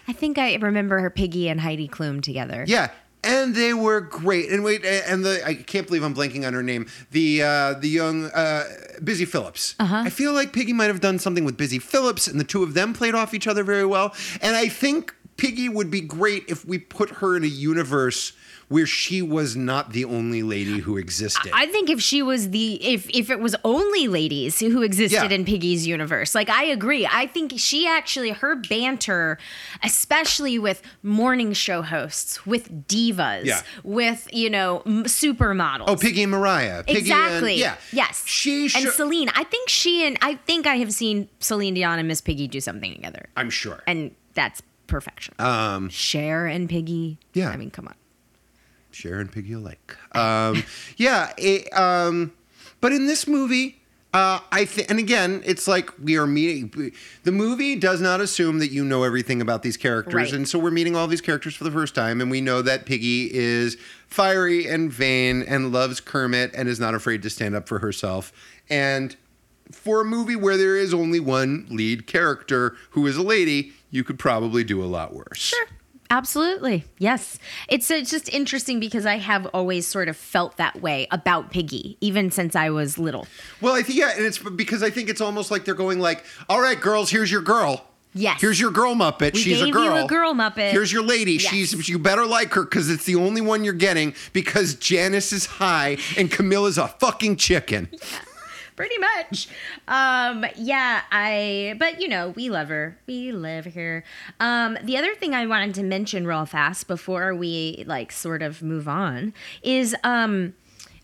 [0.07, 2.65] I think I remember her Piggy and Heidi Klum together.
[2.67, 2.91] yeah.
[3.27, 4.51] And they were great.
[4.51, 6.87] And wait, and the I can't believe I'm blanking on her name.
[7.11, 8.65] The uh, the young uh,
[9.03, 9.75] Busy Phillips.
[9.79, 10.03] Uh-huh.
[10.05, 12.75] I feel like Piggy might have done something with Busy Phillips, and the two of
[12.75, 14.15] them played off each other very well.
[14.43, 18.35] And I think Piggy would be great if we put her in a universe
[18.69, 21.51] where she was not the only lady who existed.
[21.55, 25.35] I think if she was the if if it was only ladies who existed Yeah.
[25.35, 27.07] in Piggy's universe, like I agree.
[27.07, 29.39] I think she actually her banter,
[29.83, 33.61] especially with morning show hosts, with divas, Yeah.
[33.83, 35.85] with you know m- supermodels.
[35.89, 36.83] oh, Piggy and Mariah.
[36.85, 37.53] Piggy Exactly.
[37.53, 37.77] And, yeah.
[37.93, 38.25] Yes.
[38.27, 38.65] She.
[38.75, 39.29] and Celine.
[39.35, 42.61] I think she and I think I have seen Celine Dion and Miss Piggy do
[42.61, 43.83] something together, I'm sure.
[43.87, 45.35] and that's perfection.
[45.39, 47.19] Um, Cher and Piggy.
[47.35, 47.51] Yeah.
[47.51, 47.95] I mean, come on.
[49.05, 49.97] And Piggy alike.
[50.13, 50.63] Um,
[50.97, 52.33] yeah, it, um,
[52.81, 53.81] but in this movie,
[54.13, 56.93] uh, I think, and again, it's like we are meeting.
[57.25, 60.33] The movie does not assume that you know everything about these characters, Right.
[60.33, 62.87] and so we're meeting all these characters for the first time, and we know that
[62.87, 63.77] Piggy is
[64.07, 68.33] fiery and vain and loves Kermit and is not afraid to stand up for herself.
[68.71, 69.17] And
[69.73, 74.05] for a movie where there is only one lead character who is a lady, you
[74.05, 75.39] could probably do a lot worse.
[75.39, 75.67] Sure.
[76.15, 76.85] Absolutely.
[76.99, 77.41] Yes.
[77.69, 81.97] It's, it's just interesting because I have always sort of felt that way about Piggy,
[82.01, 83.27] even since I was little.
[83.61, 86.25] Well, I think yeah, and it's because I think it's almost like they're going like,
[86.49, 87.85] "All right, girls, here's your girl.
[88.13, 88.41] Yes.
[88.41, 89.35] Here's your girl Muppet.
[89.35, 89.83] We She's a girl.
[89.99, 90.71] you a girl Muppet.
[90.71, 91.33] Here's your lady.
[91.33, 91.51] Yes.
[91.51, 95.47] She's you better like her because it's the only one you're getting because Janice is
[95.47, 97.89] high and Camilla's a fucking chicken.
[98.77, 99.49] Pretty much.
[99.87, 102.99] Um, yeah, I, but you know, we love her.
[103.07, 104.03] We live here.
[104.41, 108.63] Um, the other thing I wanted to mention real fast before we like sort of
[108.63, 110.55] move on is, um,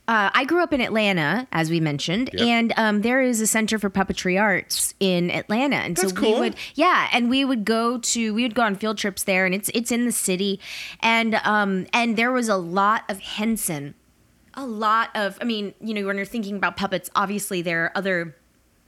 [0.09, 2.43] uh, I grew up in Atlanta, as we mentioned, Yep.
[2.43, 6.35] and um, there is a Center for Puppetry Arts in Atlanta, and That's so cool.
[6.35, 9.47] we would, yeah, and we would go to, we would go on field trips there,
[9.47, 10.59] and it's it's in the city,
[10.99, 13.95] and um, and there was a lot of Henson,
[14.61, 17.93] a lot of, I mean, you know, when you're thinking about puppets, obviously there are
[17.97, 18.37] other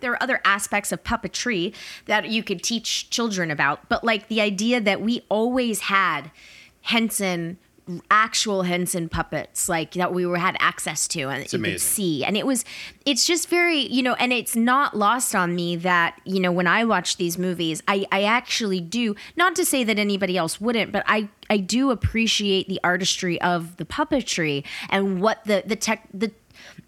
[0.00, 1.72] there are other aspects of puppetry
[2.06, 3.88] that you could teach children about.
[3.88, 6.30] But like the idea that we always had
[6.82, 7.56] henson
[8.10, 11.74] actual henson puppets like that we were had access to and you amazing.
[11.74, 12.64] could see and it was
[13.04, 16.66] it's just very you know and it's not lost on me that you know when
[16.66, 20.92] i watch these movies i i actually do not to say that anybody else wouldn't
[20.92, 26.06] but i i do appreciate the artistry of the puppetry and what the the tech
[26.14, 26.30] the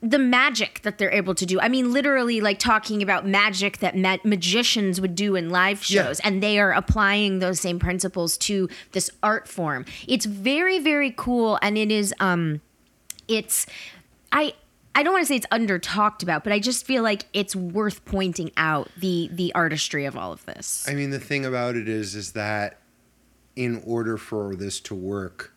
[0.07, 1.59] the magic that they're able to do.
[1.59, 6.05] I mean, literally, like talking about magic that ma- magicians would do in live Yeah.
[6.05, 9.87] shows, and they are applying those same principles to this art form.
[10.07, 12.13] It's very, very cool, and it is.
[12.21, 12.61] Um,
[13.29, 13.67] it's,
[14.31, 14.55] I.
[14.97, 17.57] I don't want to say it's under talked about, but I just feel like it's
[17.57, 20.87] worth pointing out the the artistry of all of this.
[20.89, 22.79] I mean, the thing about it is, is that
[23.57, 25.53] in order for this to work,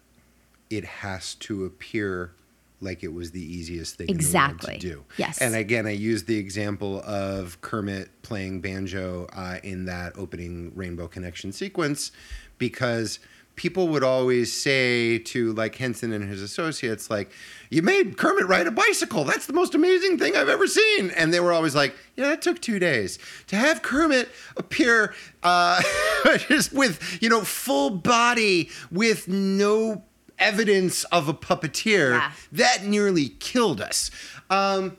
[0.72, 2.32] it has to appear
[2.80, 4.76] like it was the easiest thing Exactly.
[4.76, 5.22] in the world to do.
[5.22, 5.40] Yes.
[5.42, 11.08] And again, I use the example of Kermit playing banjo uh, in that opening Rainbow
[11.08, 12.12] Connection sequence
[12.58, 13.20] because
[13.56, 17.32] people would always say to like Henson and his associates, like,
[17.72, 19.24] you made Kermit ride a bicycle.
[19.24, 21.10] That's the most amazing thing I've ever seen.
[21.10, 23.18] And they were always like, yeah, that took two days.
[23.48, 25.82] To have Kermit appear uh,
[26.48, 30.04] just with, you know, full body with no
[30.40, 32.32] evidence of a puppeteer, Yeah.
[32.52, 34.12] that nearly killed us.
[34.50, 34.98] Um,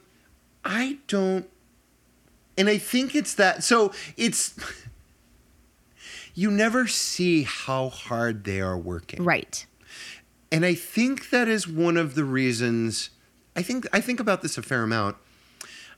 [0.64, 1.49] I don't,
[2.57, 3.62] and I think it's that.
[3.62, 4.55] So it's,
[6.34, 9.22] you never see how hard they are working.
[9.24, 9.64] right.
[10.51, 13.11] And I think that is one of the reasons
[13.55, 15.16] I think I think about this a fair amount.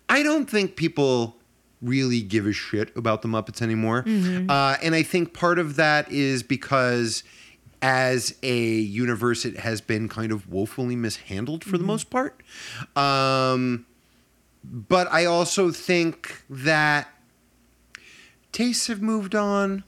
[0.08, 1.36] I don't think people
[1.80, 4.02] really give a shit about the Muppets anymore.
[4.06, 7.22] Uh, and I think part of that is because
[7.82, 12.42] as a universe, it has been kind of woefully mishandled for the most part.
[12.94, 13.86] Um,
[14.62, 17.08] but I also think that
[18.52, 19.84] tastes have moved on.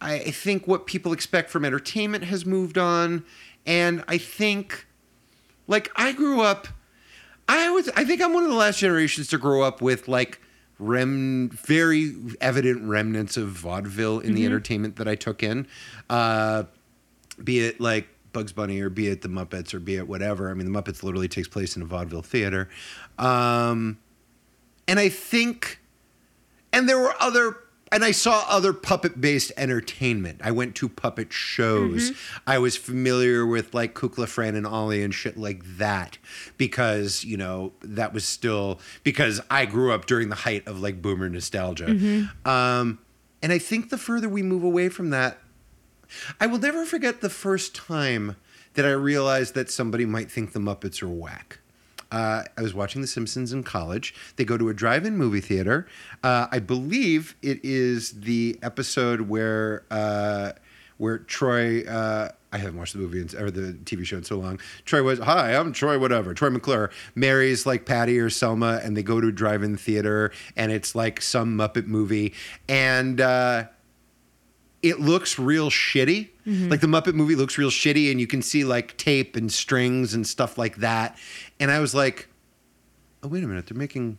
[0.00, 3.24] I I think what people expect from entertainment has moved on.
[3.66, 4.86] And I think,
[5.68, 6.66] like, I grew up,
[7.46, 10.40] I was, I think I'm one of the last generations to grow up with, like,
[10.78, 15.66] rem, very evident remnants of vaudeville in the entertainment that I took in.
[16.08, 16.64] Uh,
[17.42, 20.50] be it like Bugs Bunny or be it the Muppets or be it whatever.
[20.50, 22.68] I mean, the Muppets literally takes place in a vaudeville theater.
[23.18, 23.98] Um,
[24.86, 25.80] and I think,
[26.72, 27.56] and there were other,
[27.92, 30.40] and I saw other puppet based entertainment.
[30.44, 32.12] I went to puppet shows.
[32.46, 36.18] I was familiar with like Kukla, Fran, and Ollie and shit like that
[36.56, 41.02] because, you know, that was still, because I grew up during the height of like
[41.02, 42.28] boomer nostalgia.
[42.44, 43.00] Um,
[43.42, 45.38] and I think the further we move away from that,
[46.40, 48.36] I will never forget the first time
[48.74, 51.58] that I realized that somebody might think the Muppets are whack.
[52.12, 54.14] Uh, I was watching The Simpsons in college.
[54.36, 55.86] They go to a drive-in movie theater.
[56.24, 60.52] Uh, I believe it is the episode where uh,
[60.98, 61.84] where Troy.
[61.84, 64.58] Uh, I haven't watched the movie in, or the TV show in so long.
[64.84, 66.34] Troy was, hi, I'm Troy, whatever.
[66.34, 70.72] Troy McClure marries like Patty or Selma, and they go to a drive-in theater, and
[70.72, 72.34] it's like some Muppet movie,
[72.68, 73.20] and.
[74.82, 76.30] It looks real shitty.
[76.46, 76.68] Mm-hmm.
[76.70, 80.14] Like the Muppet movie looks real shitty, and you can see like tape and strings
[80.14, 81.18] and stuff like that.
[81.58, 82.28] And I was like,
[83.22, 83.66] "Oh wait a minute!
[83.66, 84.18] They're making,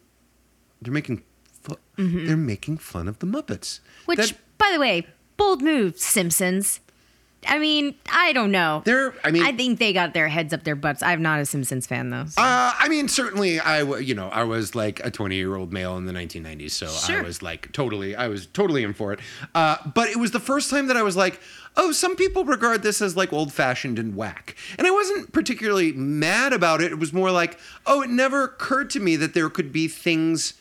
[0.82, 1.24] they're making,
[1.64, 2.28] fu- mm-hmm.
[2.28, 5.08] they're making fun of the Muppets." Which, That- by the way,
[5.38, 6.80] bold move, Simpsons.
[7.48, 8.84] I mean, I don't know.
[8.86, 11.02] they're, I mean, I think they got their heads up their butts.
[11.02, 12.26] I'm not a Simpsons fan though.
[12.28, 15.56] so- Uh, I mean, certainly, I w- you know I was like a 20 year
[15.56, 19.12] old male in the 1990s, so I was like totally, I was totally in for
[19.14, 19.20] it.
[19.56, 21.40] Uh, but it was the first time that I was like,
[21.78, 25.94] oh, some people regard this as like old fashioned and whack, and I wasn't particularly
[25.94, 26.92] mad about it.
[26.92, 30.54] It was more like, oh, it never occurred to me that there could be things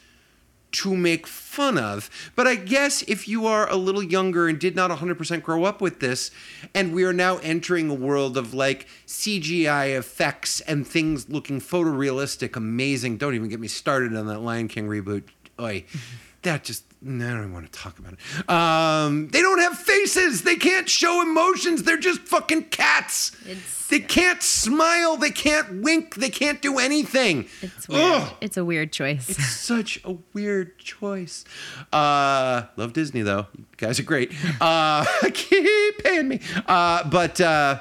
[0.72, 2.10] to make fun of.
[2.36, 5.80] But I guess if you are a little younger and did not 100% grow up
[5.80, 6.30] with this,
[6.74, 12.56] and we are now entering a world of like CGI effects and things looking photorealistic,
[12.56, 13.16] amazing.
[13.16, 15.24] Don't even get me started on that Lion King reboot.
[15.60, 15.84] Oi.
[16.42, 18.50] That just, no, I don't even want to talk about it.
[18.50, 20.42] Um, they don't have faces.
[20.42, 21.82] They can't show emotions.
[21.84, 23.32] They're just fucking cats.
[23.46, 25.16] It's- they can't smile.
[25.16, 26.14] They can't wink.
[26.14, 27.48] They can't do anything.
[27.60, 28.22] It's weird.
[28.22, 29.28] Ugh It's a weird choice.
[29.30, 31.44] It's such a weird choice.
[31.92, 33.46] Uh, love Disney though.
[33.58, 34.32] You guys are great.
[34.60, 36.40] Uh, keep paying me.
[36.66, 37.80] Uh, but uh,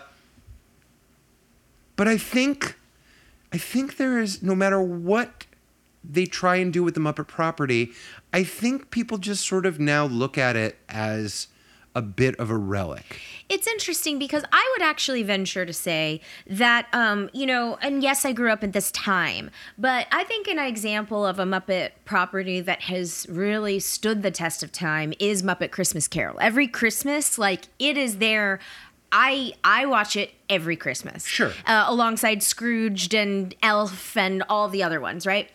[1.95, 2.75] but I think
[3.53, 5.45] I think there is no matter what
[6.03, 7.91] they try and do with the Muppet property,
[8.33, 11.47] I think people just sort of now look at it as
[11.95, 13.19] a bit of a relic.
[13.49, 18.25] It's interesting because I would actually venture to say that, um, you know, and yes,
[18.25, 22.61] I grew up at this time, but I think an example of a Muppet property
[22.61, 26.37] that has really stood the test of time is Muppet Christmas Carol.
[26.39, 28.59] Every Christmas, like, it is there.
[29.11, 31.25] I I watch it every Christmas.
[31.25, 31.51] Sure.
[31.65, 35.49] Uh, alongside Scrooged and Elf and all the other ones, right?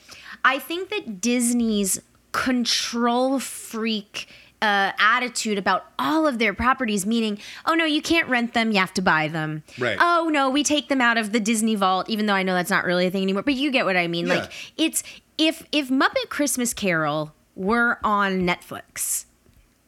[0.45, 2.01] I think that Disney's
[2.35, 4.26] control freak
[4.61, 8.78] uh, attitude about all of their properties, meaning, oh no, you can't rent them, you
[8.80, 9.62] have to buy them.
[9.78, 9.97] Right.
[10.01, 12.70] Oh no, we take them out of the Disney vault, even though I know that's
[12.70, 13.43] not really a thing anymore.
[13.45, 14.26] But you get what I mean.
[14.26, 14.35] Yeah.
[14.35, 15.05] Like it's
[15.39, 19.26] if if Muppet Christmas Carol were on Netflix,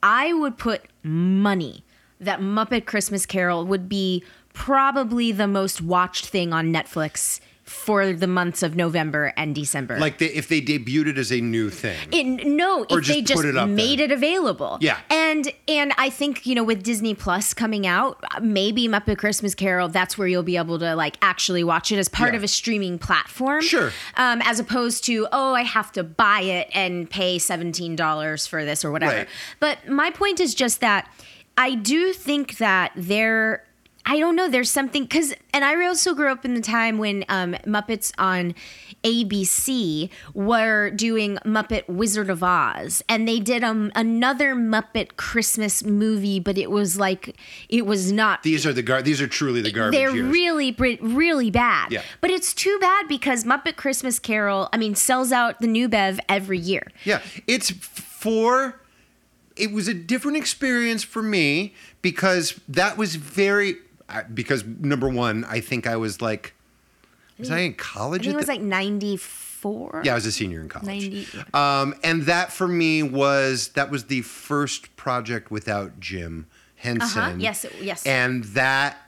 [0.03, 1.85] I would put money
[2.21, 4.23] that Muppet Christmas Carol would be
[4.53, 9.99] probably the most watched thing on Netflix for the months of November and December.
[9.99, 11.97] Like they, if they debuted it as a new thing.
[12.13, 14.07] it, no, Or if they just just it made there.
[14.07, 14.79] it available.
[14.81, 14.99] Yeah.
[15.11, 19.89] And and I think, you know, with Disney Plus coming out, maybe Muppet Christmas Carol,
[19.89, 22.37] that's where you'll be able to like actually watch it as part Yeah.
[22.39, 23.63] of a streaming platform.
[23.63, 23.91] Sure.
[24.17, 28.85] Um, as opposed to, oh, I have to buy it and pay $17 for this
[28.85, 29.17] or whatever.
[29.17, 29.29] Right.
[29.59, 31.11] But my point is just that
[31.59, 33.65] I do think that there
[34.09, 34.49] I don't know.
[34.49, 38.55] There's something because, and I also grew up in the time when um, Muppets on
[39.03, 46.39] ABC were doing Muppet Wizard of Oz, and they did um, another Muppet Christmas movie,
[46.39, 47.37] but it was like
[47.69, 48.43] it was not.
[48.45, 50.33] These are the gar- These are truly the garbage They're years.
[50.33, 51.91] really, really bad.
[51.91, 52.03] Yeah.
[52.21, 56.21] But it's too bad because Muppet Christmas Carol, I mean, sells out the new Bev
[56.29, 56.93] every year.
[57.05, 58.81] Yeah, it's for.
[59.57, 63.77] It was a different experience for me because that was very.
[64.09, 66.55] I- Because number one, I think I was like,
[67.39, 68.23] was I in I college?
[68.23, 70.03] think it was the- like 94.
[70.05, 70.87] yeah, I was a senior in college.
[70.87, 71.27] 90.
[71.55, 76.47] Um, and that for me was that was the first project without Jim
[76.77, 77.21] Henson.
[77.23, 77.35] Uh-huh.
[77.39, 78.07] Yes, it- yes.
[78.07, 78.99] And that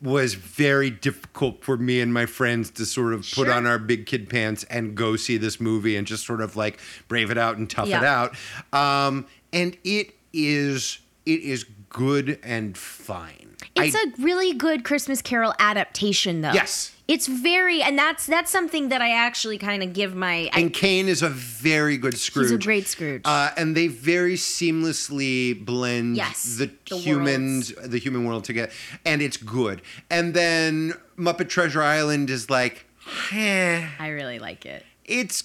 [0.00, 4.06] was very difficult for me and my friends to sort of put on our big
[4.06, 6.78] kid pants and go see this movie and just sort of like
[7.08, 8.34] brave it out and tough it out.
[8.72, 13.56] Um, and it is it is good and fine.
[13.76, 16.52] It's I- a really good Christmas Carol adaptation, though.
[16.52, 16.94] Yes.
[17.08, 20.50] It's very, and that's that's something that I actually kind of give my.
[20.52, 22.44] I, and Caine is a very good Scrooge.
[22.50, 23.22] he's a great Scrooge.
[23.24, 28.70] Uh, and they very seamlessly blend Yes, the, the humans, the human world together,
[29.06, 29.80] and it's good.
[30.10, 32.84] And then Muppet Treasure Island is like,
[33.32, 34.84] eh, I really like it.
[35.06, 35.44] it's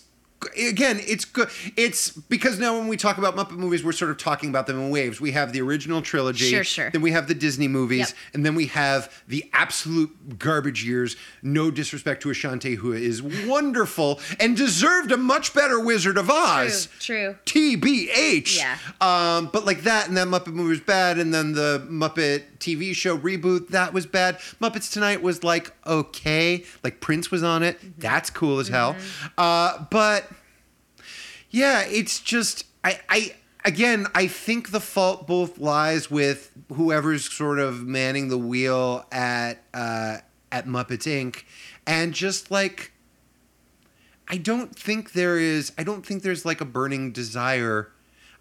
[0.58, 1.50] again, it's good.
[1.78, 4.80] It's because now when we talk about Muppet movies, we're sort of talking about them
[4.80, 5.20] in waves.
[5.22, 6.90] We have the original trilogy, Sure, sure.
[6.92, 8.18] Then we have the Disney movies, Yep.
[8.34, 11.16] and then we have the absolute garbage years.
[11.42, 16.88] No disrespect to Ashanti, who is wonderful and deserved a much better Wizard of Oz.
[17.00, 17.36] True.
[17.46, 17.76] true.
[17.78, 18.58] TBH.
[18.58, 18.78] Yeah.
[19.02, 22.96] Um, but like that, and that Muppet movie was bad, and then the Muppet TV
[22.96, 24.38] show reboot that was bad.
[24.62, 28.00] Muppets Tonight was like okay, like Prince was on it.
[28.00, 28.96] That's cool as hell.
[29.38, 30.30] Uh, but
[31.50, 33.36] yeah, it's just I I
[33.66, 39.64] again I think the fault both lies with whoever's sort of manning the wheel at
[39.74, 40.18] uh,
[40.52, 41.44] at Muppets Inc.
[41.86, 42.92] and just like
[44.28, 47.92] I don't think there is I don't think there's like a burning desire.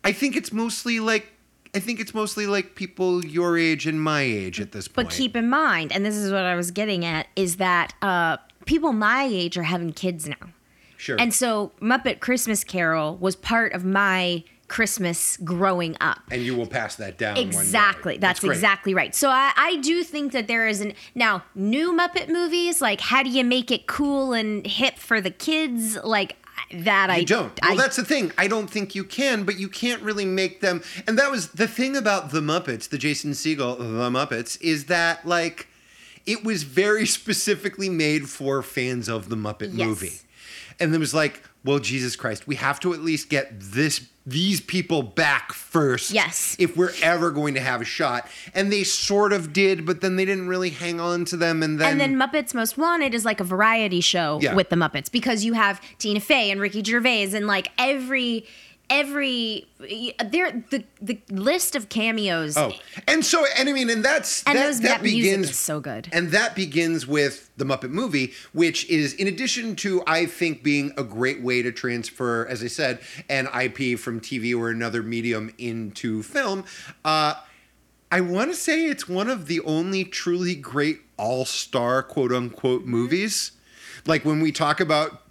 [0.05, 1.32] I think it's mostly like
[1.75, 5.09] I think it's mostly like people your age and my age at this point.
[5.09, 8.37] But keep in mind, and this is what I was getting at, is that uh,
[8.67, 10.51] people my age are having kids now.
[10.99, 11.17] sure.
[11.19, 16.21] And so Muppet Christmas Carol was part of my Christmas growing up.
[16.31, 17.37] and you will pass that down.
[17.37, 17.49] one day.
[17.49, 18.17] Exactly.
[18.19, 18.53] That's, great.
[18.53, 19.15] exactly right.
[19.15, 22.81] So I, I do think that there is an now new Muppet movies.
[22.81, 25.97] Like, how do you make it cool and hip for the kids?
[26.03, 26.37] Like
[26.73, 27.11] that.
[27.11, 27.59] I You don't.
[27.63, 28.33] Well, I, that's the thing.
[28.39, 30.83] I don't think you can, but you can't really make them.
[31.07, 35.27] And that was the thing about the Muppets, the Jason Segel, the Muppets, is that
[35.27, 35.69] like
[36.27, 39.87] it was very specifically made for fans of the Muppet Yes.
[39.87, 40.19] movie.
[40.81, 44.61] And it was like, well, Jesus Christ, we have to at least get this these
[44.61, 46.13] people back first.
[46.13, 46.55] Yes.
[46.59, 48.29] If we're ever going to have a shot.
[48.55, 51.61] And they sort of did, but then they didn't really hang on to them.
[51.61, 54.55] And then, and then Muppets Most Wanted is like a variety show Yeah.
[54.55, 58.47] with the Muppets because you have Tina Fey and Ricky Gervais and like every
[58.91, 62.57] every there the the list of cameos.
[62.57, 62.73] Oh,
[63.09, 66.09] and so and I mean, and that's And that, those- that that begins so good.
[66.13, 70.93] and that begins with the Muppet movie, which is in addition to I think being
[70.97, 75.53] a great way to transfer, as I said, an IP from TV or another medium
[75.59, 76.65] into film.
[77.05, 77.35] Uh,
[78.11, 83.53] I want to say it's one of the only truly great all-star quote unquote movies.
[84.05, 85.22] Like when we talk about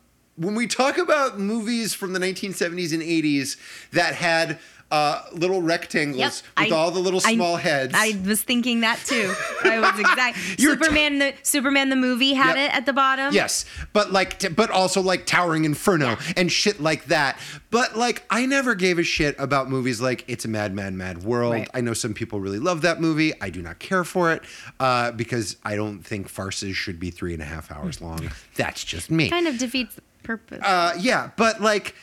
[0.41, 3.57] when we talk about movies from the 1970s and 80s
[3.91, 7.93] that had uh, little rectangles with I- all the little I- small heads.
[7.95, 9.33] I was thinking that too.
[9.63, 10.59] I was exact.
[10.59, 12.69] You're t- Superman the Superman the movie had Yep.
[12.71, 13.33] it at the bottom.
[13.33, 13.63] Yes,
[13.93, 17.39] but like, t- but also like Towering Inferno and shit like that.
[17.69, 21.23] But like, I never gave a shit about movies like It's a Mad, Mad, Mad
[21.23, 21.53] World.
[21.53, 21.69] Right.
[21.73, 23.31] I know some people really love that movie.
[23.39, 24.41] I do not care for it
[24.81, 28.29] uh, because I don't think farces should be three and a half hours long.
[28.57, 29.29] That's just me.
[29.29, 30.61] Kind of defeats purpose.
[30.63, 31.95] Uh, yeah, but like,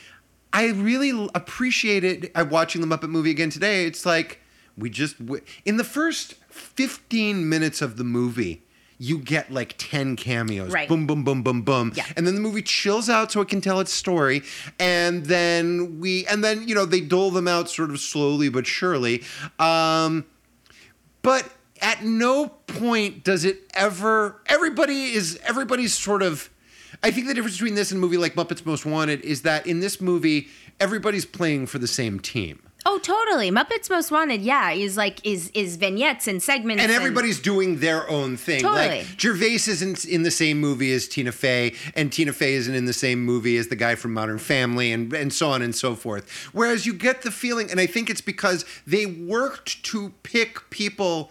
[0.53, 3.85] I really appreciated uh, watching the Muppet movie again today.
[3.87, 4.41] It's like
[4.77, 8.62] we just w- in the first fifteen minutes of the movie.
[9.01, 10.73] You get like 10 cameos.
[10.73, 10.89] Right.
[10.89, 11.93] Boom, boom, boom, boom, boom.
[11.95, 12.05] Yeah.
[12.16, 14.43] And then the movie chills out so it can tell its story.
[14.81, 18.66] And then we, and then, you know, they dole them out sort of slowly but
[18.66, 19.23] surely.
[19.61, 20.25] Um,
[21.23, 21.49] but
[21.81, 26.51] at no point does it ever everybody is everybody's sort of
[27.03, 29.66] I think the difference between this and a movie like Muppets Most Wanted is that
[29.66, 30.49] in this movie
[30.80, 32.62] everybody's playing for the same team.
[32.86, 33.51] oh, totally.
[33.51, 38.09] Muppets Most Wanted, yeah, is like is is vignettes and segments And everybody's doing their
[38.09, 38.62] own thing.
[38.62, 39.01] Totally.
[39.01, 42.86] Like Gervais isn't in the same movie as Tina Fey, and Tina Fey isn't in
[42.86, 45.95] the same movie as the guy from Modern Family, and, and so on and so
[45.95, 46.30] forth.
[46.53, 51.30] Whereas you get the feeling, and I think it's because they worked to pick people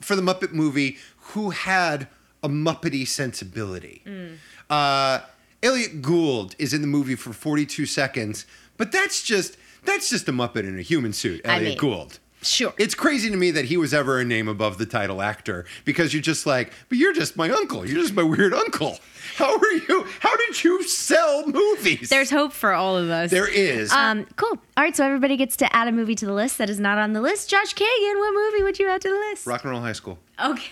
[0.00, 0.98] for the Muppet movie
[1.32, 2.06] who had
[2.42, 4.02] a Muppety sensibility.
[4.04, 4.36] Mm.
[4.72, 5.20] Uh,
[5.62, 8.46] Elliott Gould is in the movie for 42 seconds,
[8.78, 12.18] but that's just that's just a Muppet in a human suit, I mean, Gould.
[12.40, 12.72] Sure.
[12.78, 16.12] It's crazy to me that he was ever a name above the title actor because
[16.12, 17.86] you're just like, but you're just my uncle.
[17.86, 18.98] You're just my weird uncle.
[19.36, 20.06] How are you?
[20.20, 22.08] How did you sell movies?
[22.08, 23.30] There's hope for all of us.
[23.30, 23.92] there is.
[23.92, 24.58] Um, cool.
[24.76, 26.96] All right, so everybody gets to add a movie to the list that is not
[26.98, 27.48] on the list.
[27.50, 29.46] Josh Cagan, what movie would you add to the list?
[29.46, 30.18] Rock and Roll High School.
[30.42, 30.70] Okay.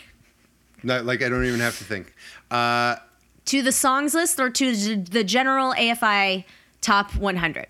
[0.82, 2.14] Not like I don't even have to think.
[2.50, 2.96] Uh,
[3.50, 6.44] To the songs list or to the general AFI
[6.80, 7.66] top 100?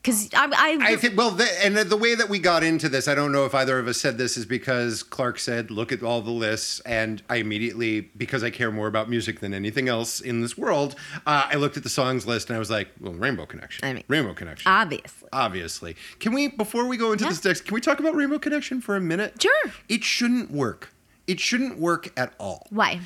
[0.00, 3.08] Because I, I, I think well, the, and the way that we got into this,
[3.08, 6.04] I don't know if either of us said this is because Clark said, "Look at
[6.04, 10.20] all the lists," and I immediately, because I care more about music than anything else
[10.20, 10.94] in this world,
[11.26, 13.94] uh, I looked at the songs list and I was like, "Well, Rainbow Connection, I
[13.94, 15.28] mean- Rainbow Connection." obviously.
[15.32, 15.96] obviously.
[16.20, 17.30] Can we, before we go into Yeah.
[17.30, 19.42] this next, can we talk about Rainbow Connection for a minute?
[19.42, 19.72] Sure.
[19.88, 20.94] It shouldn't work.
[21.26, 23.00] It shouldn't work at all Why?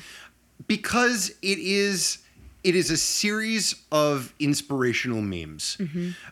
[0.67, 2.19] Because it is
[2.63, 5.77] it is a series of inspirational memes.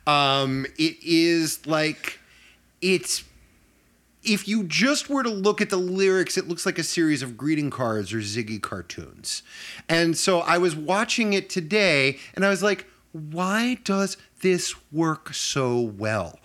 [0.08, 2.20] Um, it is like
[2.82, 3.24] it's
[4.24, 7.36] if you just were to look at the lyrics, it looks like a series of
[7.36, 9.42] greeting cards or Ziggy cartoons.
[9.90, 15.34] And so I was watching it today and I was like, why does this work
[15.34, 16.40] so well?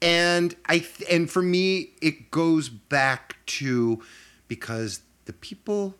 [0.00, 4.02] And I th- and for me it goes back to
[4.48, 5.94] because the people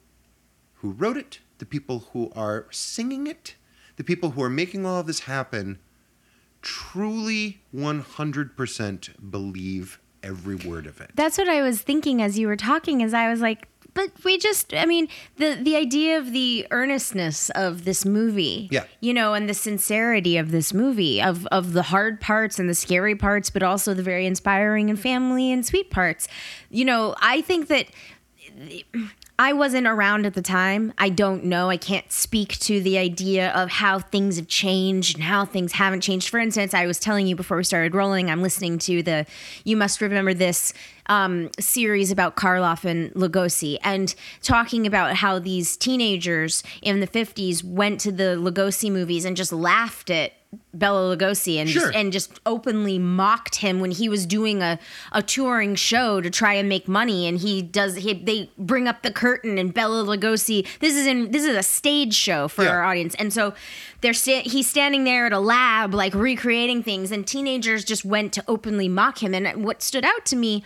[0.80, 3.54] who wrote it, the people who are singing it,
[3.96, 5.78] the people who are making all of this happen
[6.62, 11.10] truly 100% believe every word of it.
[11.14, 13.02] That's what I was thinking as you were talking.
[13.02, 17.50] As I was like, but we just, I mean, the the idea of the earnestness
[17.50, 18.84] of this movie, Yeah.
[19.00, 22.74] you know, and the sincerity of this movie, of of the hard parts and the
[22.74, 26.28] scary parts, but also the very inspiring and family and sweet parts.
[26.70, 27.86] You know, I think that.
[29.40, 30.92] I wasn't around at the time.
[30.98, 31.70] I don't know.
[31.70, 36.00] I can't speak to the idea of how things have changed and how things haven't
[36.00, 36.28] changed.
[36.28, 39.26] For instance, I was telling you before we started rolling, I'm listening to the
[39.62, 40.74] You Must Remember This
[41.06, 44.12] um, series about Karloff and Lugosi and
[44.42, 49.52] talking about how these teenagers in the 50s went to the Lugosi movies and just
[49.52, 50.32] laughed at
[50.72, 51.82] Bela Lugosi and Sure.
[51.82, 54.78] just, and just openly mocked him when he was doing a,
[55.12, 59.02] a touring show to try and make money and he does he, they bring up
[59.02, 62.70] the curtain and Bela Lugosi this is in this is a stage show for Yeah.
[62.70, 63.52] our audience and so
[64.00, 68.32] they're sta- he's standing there at a lab like recreating things and teenagers just went
[68.34, 70.64] to openly mock him and what stood out to me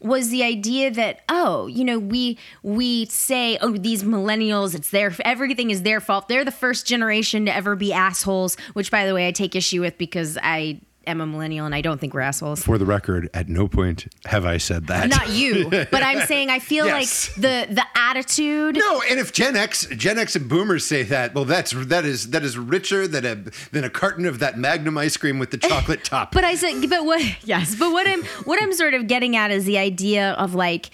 [0.00, 5.14] was the idea that oh you know we we say oh these millennials it's their
[5.24, 6.28] everything is their fault.
[6.28, 9.80] They're the first generation to ever be assholes which by the way I take issue
[9.80, 13.28] with because I am a millennial and I don't think we're assholes For the record,
[13.34, 15.08] at no point have I said that.
[15.08, 17.28] not you but I'm saying I feel Yes.
[17.36, 21.34] like the the attitude No, and if Gen X, Gen X and Boomers say that,
[21.34, 23.34] well, that's that is that is richer than a
[23.72, 26.32] than a carton of that Magnum ice cream with the chocolate top.
[26.32, 27.20] But I said, but what?
[27.44, 30.90] Yes, but what I'm what I'm sort of getting at is the idea of like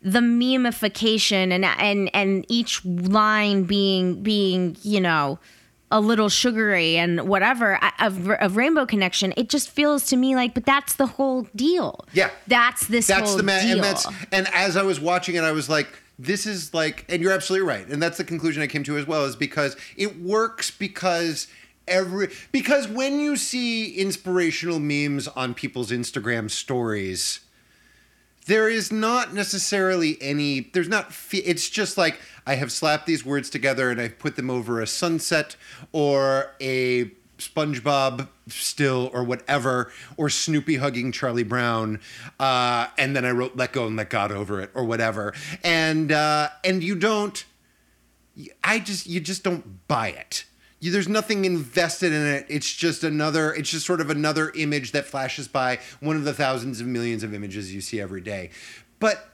[0.00, 5.38] the memification and and and each line being being you know
[5.90, 9.32] a little sugary and whatever of, of Rainbow Connection.
[9.36, 12.04] It just feels to me like, but that's the whole deal.
[12.12, 12.30] Yeah.
[12.46, 13.06] that's this.
[13.06, 13.76] that's whole the man, deal.
[13.76, 17.22] and that's and as I was watching it, I was like, this is like, and
[17.22, 20.20] you're absolutely right, and that's the conclusion I came to as well, is because it
[20.20, 21.46] works because
[21.86, 27.40] every because when you see inspirational memes on people's Instagram stories,
[28.48, 33.48] there is not necessarily any there's not it's just like i have slapped these words
[33.48, 35.56] together and i've put them over a sunset
[35.92, 42.00] or a spongebob still or whatever or snoopy hugging charlie brown
[42.40, 45.32] uh, and then i wrote let go and let god over it or whatever
[45.62, 47.44] and uh, and you don't
[48.62, 50.44] I just you just don't buy it.
[50.80, 52.46] You, there's nothing invested in it.
[52.48, 53.52] It's just another.
[53.52, 55.78] It's just sort of another image that flashes by.
[56.00, 58.50] One of the thousands of millions of images you see every day,
[58.98, 59.24] but.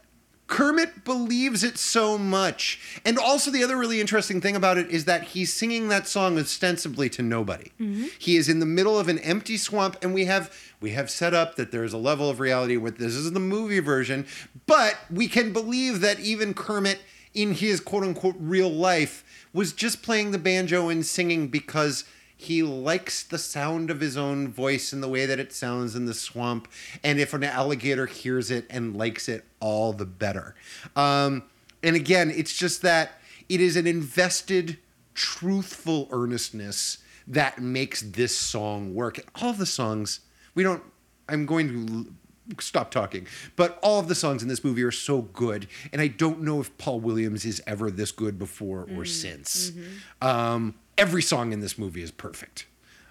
[0.46, 3.00] Kermit believes it so much.
[3.02, 6.38] And also, the other really interesting thing about it is that he's singing that song
[6.38, 7.72] ostensibly to nobody.
[7.80, 8.04] Mm-hmm.
[8.18, 11.32] He is in the middle of an empty swamp, and we have we have set
[11.32, 14.26] up that there's a level of reality where this is the movie version,
[14.66, 17.00] but we can believe that even Kermit
[17.32, 19.24] in his quote unquote real life
[19.54, 22.04] was just playing the banjo and singing because
[22.36, 26.04] he likes the sound of his own voice and the way that it sounds in
[26.04, 26.68] the swamp.
[27.02, 30.54] And if an alligator hears it and likes it, all the better.
[30.96, 31.44] Um,
[31.82, 33.12] and again, it's just that
[33.48, 34.78] it is an invested,
[35.14, 39.20] truthful earnestness that makes this song work.
[39.40, 40.20] All the songs,
[40.54, 40.82] we don't,
[41.28, 42.12] I'm going to
[42.58, 43.26] stop talking,
[43.56, 45.66] but all of the songs in this movie are so good.
[45.92, 49.72] And I don't know if Paul Williams is ever this good before or since.
[50.20, 52.66] Um, every song in this movie is perfect.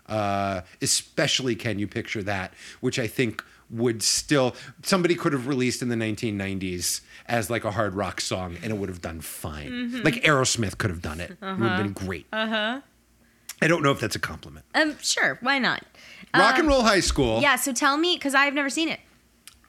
[0.07, 5.81] Uh, especially Can You Picture That, which I think would still, somebody could have released
[5.81, 10.03] in the 1990s as like a hard rock song and it would have done fine.
[10.03, 11.31] Like Aerosmith could have done it.
[11.31, 12.27] It would have been great.
[12.31, 12.81] Uh huh.
[13.61, 14.65] I don't know if that's a compliment.
[14.75, 15.83] Um, sure, why not?
[16.35, 17.39] Rock and Roll High School.
[17.41, 18.99] Yeah, so tell me, because I've never seen it.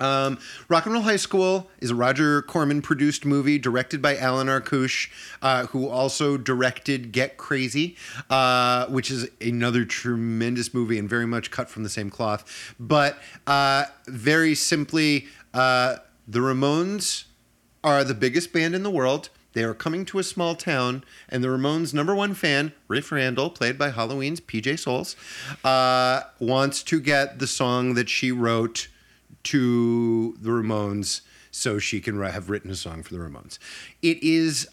[0.00, 0.38] Um,
[0.68, 5.08] Rock and Roll High School is a Roger Corman produced movie directed by Alan Arkush,
[5.40, 7.96] uh, who also directed Get Crazy,
[8.28, 12.74] uh, which is another tremendous movie and very much cut from the same cloth.
[12.78, 17.24] But uh, very simply, uh, the Ramones
[17.82, 19.28] are the biggest band in the world.
[19.52, 23.50] They are coming to a small town, and the Ramones' number one fan, Riff Randell,
[23.50, 25.14] played by Halloween's PJ Soles,
[25.62, 28.88] uh, wants to get the song that she wrote
[29.44, 31.20] to the Ramones
[31.50, 33.58] so she can have written a song for the Ramones.
[34.02, 34.68] It is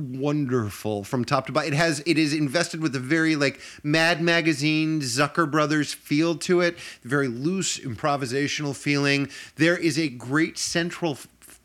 [0.00, 1.72] wonderful from top to bottom.
[1.72, 6.60] It has it is invested with a very like Mad Magazine Zucker Brothers feel to
[6.60, 9.28] it, very loose improvisational feeling.
[9.56, 11.18] There is a great central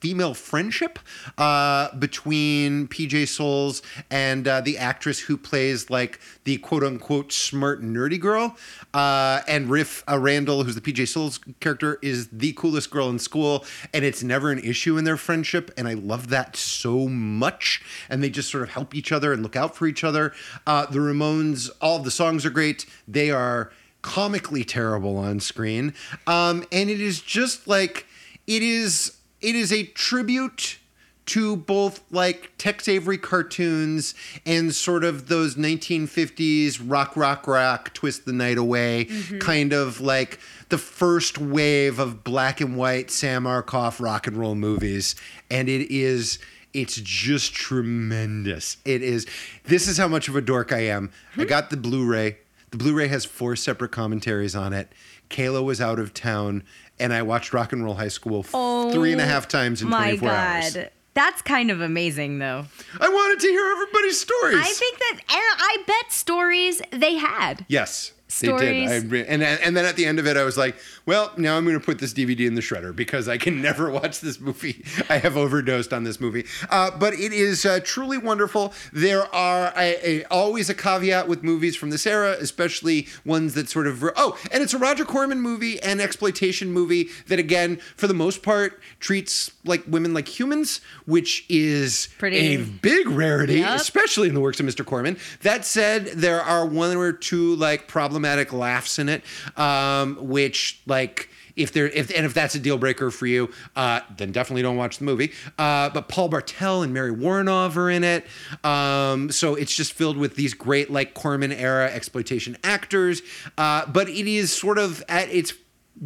[0.06, 1.00] female friendship
[1.40, 3.82] uh, between PJ Soles
[4.12, 8.56] and uh, the actress who plays like the quote unquote smart nerdy girl.
[8.94, 13.18] Uh, and Riff uh, Randell, who's the PJ Soles character, is the coolest girl in
[13.18, 15.72] school, and it's never an issue in their friendship.
[15.76, 17.82] And I love that so much.
[18.08, 20.34] And they just sort of help each other and look out for each other.
[20.68, 22.86] Uh, the Ramones, all of the songs are great.
[23.08, 23.72] They are
[24.04, 25.96] comically terrible on screen,
[26.28, 28.06] um, and it is just like
[28.46, 29.15] it is.
[29.46, 30.80] It is a tribute
[31.28, 38.26] to both like Tex Avery cartoons and sort of those 1950s rock, rock, rock, twist
[38.26, 39.38] the night away mm-hmm.
[39.38, 40.40] kind of like
[40.70, 45.16] the first wave of black and white Sam Arkoff rock and roll movies.
[45.52, 46.40] And it is.
[46.74, 48.78] It's just tremendous.
[48.84, 49.28] It is.
[49.66, 51.12] This is how much of a dork I am.
[51.38, 51.48] I hmm?
[51.48, 52.40] got the Blu ray.
[52.72, 54.92] The Blu ray has four separate commentaries on it.
[55.30, 56.64] Kayla was out of town,
[57.00, 59.82] and I watched Rock and Roll High School f- oh three and a half times
[59.82, 60.36] in Oh My 24 God.
[60.64, 60.78] hours.
[61.14, 62.66] That's kind of amazing, though.
[63.00, 64.58] I wanted to hear everybody's stories.
[64.60, 67.66] I think that, and I bet stories they had.
[67.70, 68.90] Yes, Stories.
[68.90, 69.06] they did.
[69.06, 70.76] I, re- and and then at the end of it, I was like,
[71.06, 73.90] well, now I'm going to put this DVD in the shredder because I can never
[73.90, 74.84] watch this movie.
[75.10, 78.74] I have overdosed on this movie, uh, but it is uh, truly wonderful.
[78.92, 83.70] There are a, a, always a caveat with movies from this era, especially ones that
[83.70, 88.08] sort of oh, and it's a Roger Corman movie and exploitation movie that again, for
[88.08, 93.80] the most part, treats like women like humans, which is Pretty- a big rarity, Yep.
[93.80, 94.86] especially in the works of Mr.
[94.86, 95.18] Corman.
[95.42, 97.88] That said, there are one or two like
[98.26, 99.24] problematic laughs in it,
[99.58, 104.02] um, which like if there if and if that's a deal breaker for you, uh,
[104.18, 105.32] then definitely don't watch the movie.
[105.58, 108.26] Uh, but Paul Bartel and Mary Woronov are in it,
[108.64, 113.22] um, so it's just filled with these great like Corman era exploitation actors.
[113.58, 115.54] Uh, but it is sort of at its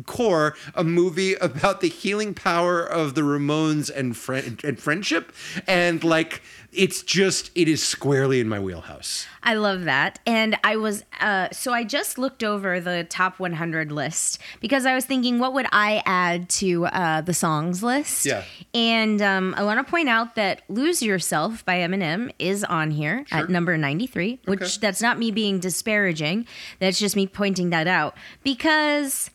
[0.06, 5.34] core a movie about the healing power of the Ramones and friend and friendship,
[5.68, 6.42] and like
[6.72, 9.26] it's just it is squarely in my wheelhouse.
[9.42, 10.20] I love that.
[10.26, 14.94] And I was, uh, so I just looked over the top 100 list because I
[14.94, 18.26] was thinking, what would I add to uh, the songs list?
[18.26, 18.44] Yeah.
[18.74, 23.26] And um, I want to point out that Lose Yourself by Eminem is on here
[23.32, 24.72] at number 93, which Okay.
[24.82, 26.46] that's not me being disparaging.
[26.80, 29.32] That's just me pointing that out because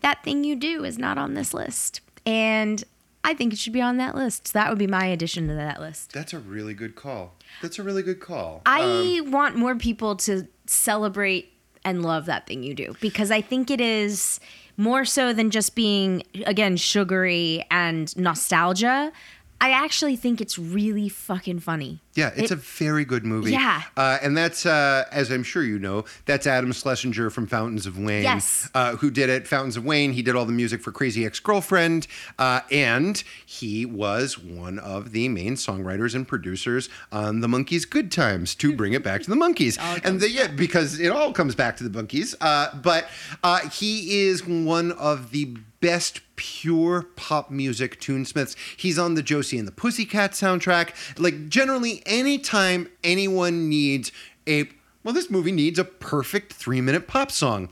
[0.00, 2.00] that thing you do is not on this list.
[2.24, 2.84] And
[3.28, 4.48] I think it should be on that list.
[4.48, 6.12] So that would be my addition to that list.
[6.14, 7.34] That's a really good call.
[7.60, 8.62] That's a really good call.
[8.64, 11.52] I Um, want more people to celebrate
[11.84, 14.40] and love that thing you do because I think it is
[14.78, 19.12] more so than just being again sugary and nostalgia.
[19.60, 22.00] I actually think it's really fucking funny.
[22.18, 23.52] Yeah, it's It- a very good movie.
[23.52, 23.82] Yeah.
[23.96, 27.96] Uh, and that's, uh, as I'm sure you know, that's Adam Schlesinger from Fountains of
[27.96, 28.24] Wayne.
[28.24, 28.68] Yes.
[28.74, 29.46] Uh, who did it?
[29.46, 30.12] Fountains of Wayne.
[30.14, 32.08] He did all the music for Crazy Ex Girlfriend.
[32.38, 38.10] Uh, and he was one of the main songwriters and producers on The Monkees' Good
[38.10, 39.78] Times to bring it back to the Monkees.
[40.04, 42.34] and the, yeah, because it all comes back to the Monkees.
[42.40, 43.08] Uh, but
[43.44, 48.56] uh, he is one of the best pure pop music tunesmiths.
[48.76, 50.90] He's on the Josie and the Pussycat soundtrack.
[51.18, 54.10] Like generally anytime anyone needs
[54.48, 54.68] a
[55.04, 57.70] well this movie needs a perfect 3-minute pop song.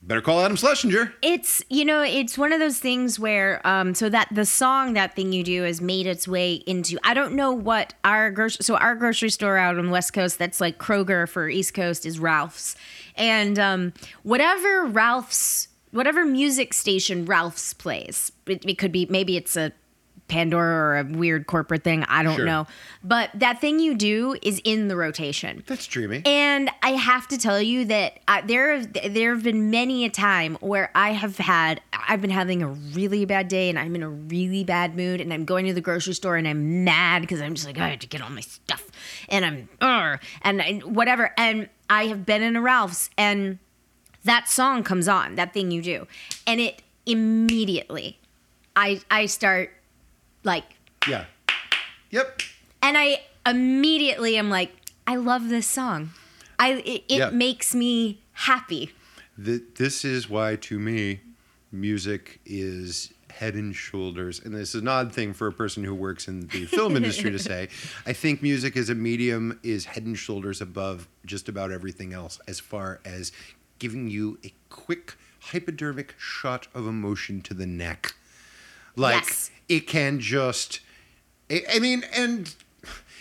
[0.00, 1.12] Better call Adam Schlesinger.
[1.22, 5.16] It's you know it's one of those things where um so that the song that
[5.16, 8.76] thing you do has made its way into I don't know what our grocery so
[8.76, 12.20] our grocery store out on the west coast that's like Kroger for East Coast is
[12.20, 12.76] Ralph's
[13.16, 13.92] and um
[14.22, 19.72] whatever Ralph's whatever music station Ralph's plays it, it could be maybe it's a
[20.28, 22.44] Pandora or a weird corporate thing I don't Sure.
[22.44, 22.66] know.
[23.02, 25.64] But that thing you do is in the rotation.
[25.66, 26.22] That's dreamy.
[26.26, 30.10] and I have to tell you that uh, there have there have been many a
[30.10, 34.02] time where I have had I've been having a really bad day and I'm in
[34.02, 37.40] a really bad mood and I'm going to the grocery store and I'm mad because
[37.40, 38.86] I'm just like I have to get all my stuff.
[39.28, 41.32] And I'm uh, and I, whatever.
[41.38, 43.58] And I have been in a Ralph's and
[44.24, 46.06] that song comes on that thing you do.
[46.46, 48.18] And it immediately
[48.76, 49.70] I I start
[50.48, 50.64] like
[51.08, 51.26] yeah.
[52.10, 52.42] Yep.
[52.82, 54.72] and I immediately am like,
[55.06, 56.10] I love this song.
[56.58, 57.30] I it, it Yeah.
[57.30, 58.90] makes me happy.
[59.42, 61.20] Th- this is why to me
[61.70, 65.94] music is head and shoulders and this is an odd thing for a person who
[65.94, 67.68] works in the film industry to say
[68.06, 72.40] i think music as a medium is head and shoulders above just about everything else
[72.48, 73.30] as far as
[73.78, 78.14] giving you a quick hypodermic shot of emotion to the neck
[78.98, 79.50] like Yes.
[79.68, 80.80] it can just
[81.50, 82.54] I, mean and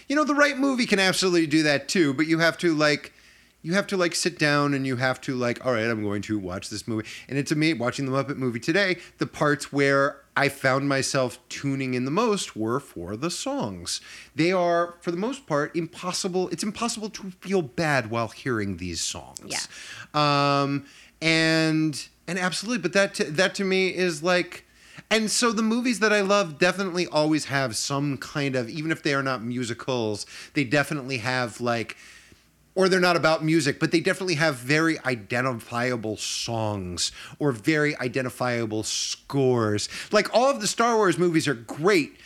[0.07, 3.13] you know the right movie can absolutely do that too but you have to like
[3.61, 6.21] you have to like sit down and you have to like all right i'm going
[6.23, 7.07] to watch this movie.
[7.27, 11.93] And it's me watching the muppet movie today the parts where i found myself tuning
[11.93, 13.99] in the most were for the songs.
[14.35, 19.01] They are for the most part impossible it's impossible to feel bad while hearing these
[19.01, 19.39] songs.
[19.45, 20.61] Yeah.
[20.61, 20.85] Um
[21.21, 24.65] and and absolutely but that to, that to me is like
[25.10, 29.03] and so the movies that I love definitely always have some kind of, even if
[29.03, 31.98] they are not musicals, they definitely have like,
[32.76, 38.84] or they're not about music, but they definitely have very identifiable songs or very identifiable
[38.84, 39.90] scores.
[40.11, 42.18] Like all of the Star Wars movies are great,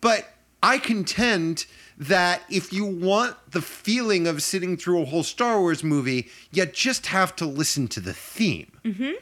[0.00, 0.28] but
[0.62, 1.66] I contend
[1.96, 6.66] that if you want the feeling of sitting through a whole Star Wars movie, you
[6.66, 8.72] just have to listen to the theme.
[8.84, 9.12] Mm-hmm.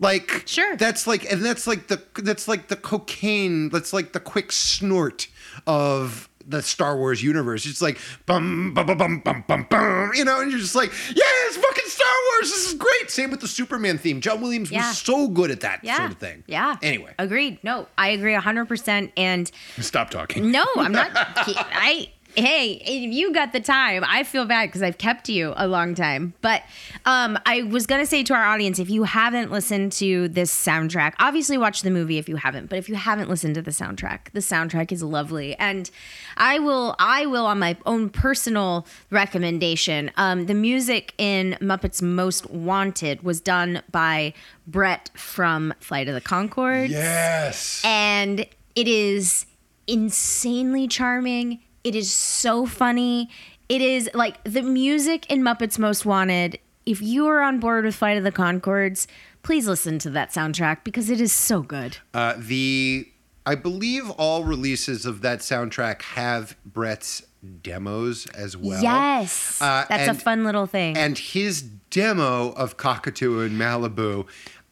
[0.00, 0.76] Like Sure.
[0.76, 5.28] that's like and that's like the that's like the cocaine, that's like the quick snort
[5.66, 7.66] of the Star Wars universe.
[7.66, 10.90] It's like bum bum bum bum bum bum bum, you know, and you're just like,
[11.08, 12.50] yeah, it's fucking Star Wars.
[12.50, 13.10] This is great.
[13.10, 14.20] Same with the Superman theme.
[14.22, 14.88] John Williams Yeah.
[14.88, 15.98] was so good at that Yeah.
[15.98, 16.44] sort of thing.
[16.46, 16.76] Yeah.
[16.82, 17.58] Anyway, Agreed.
[17.62, 19.12] No, I agree 100%.
[19.18, 19.50] And
[19.80, 20.50] stop talking.
[20.50, 21.10] no, I'm not.
[21.14, 22.10] I.
[22.40, 25.94] Hey, if you got the time, I feel bad because I've kept you a long
[25.94, 26.32] time.
[26.40, 26.62] But
[27.04, 31.12] um, I was gonna say to our audience, if you haven't listened to this soundtrack,
[31.18, 32.70] obviously watch the movie if you haven't.
[32.70, 35.90] But if you haven't listened to the soundtrack, the soundtrack is lovely, and
[36.38, 40.10] I will, I will on my own personal recommendation.
[40.16, 44.32] Um, the music in Muppets Most Wanted was done by
[44.66, 47.82] Bret from Flight of the Conchords Yes.
[47.84, 49.44] and it is
[49.86, 51.60] insanely charming.
[51.84, 53.28] It is so funny.
[53.68, 56.58] It is like the music in Muppets Most Wanted.
[56.86, 59.06] If you are on board with Flight of the Conchords,
[59.42, 61.98] please listen to that soundtrack because it is so good.
[62.12, 63.06] Uh, the
[63.46, 67.22] I believe all releases of that soundtrack have Bret's
[67.62, 68.82] demos as well.
[68.82, 69.60] yes.
[69.62, 70.96] Uh, That's and- a fun little thing.
[70.96, 74.26] And his demo of Cockatoo in Malibu,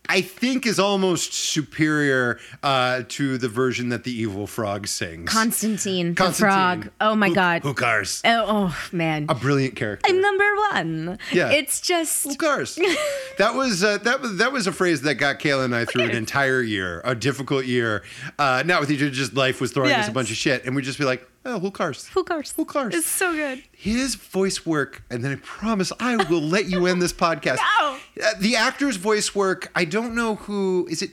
[0.08, 5.30] I think is almost superior uh, to the version that the evil frog sings.
[5.30, 6.90] Constantine, the frog.
[7.00, 7.62] Oh my Who- god.
[7.62, 8.22] Who cares?
[8.24, 9.26] Oh, oh, man.
[9.28, 10.10] A brilliant character.
[10.10, 11.18] I'm number one.
[11.32, 11.50] Yeah.
[11.50, 12.76] It's just Who cares?
[13.38, 16.04] that was uh, that was that was a phrase that got Kayla and I through
[16.04, 18.02] an entire year, a difficult year.
[18.38, 20.74] Uh, not with each other, just life was throwing us a bunch of shit, and
[20.74, 22.08] we'd just be like, "Oh, who cares?
[22.08, 22.52] who cares?
[22.56, 23.62] Who cares?" It's so good.
[23.72, 27.58] his voice work, and then I promise I will let you end this podcast.
[27.78, 27.96] No.
[28.22, 31.10] Uh, the actor's voice work, I don't know who is it.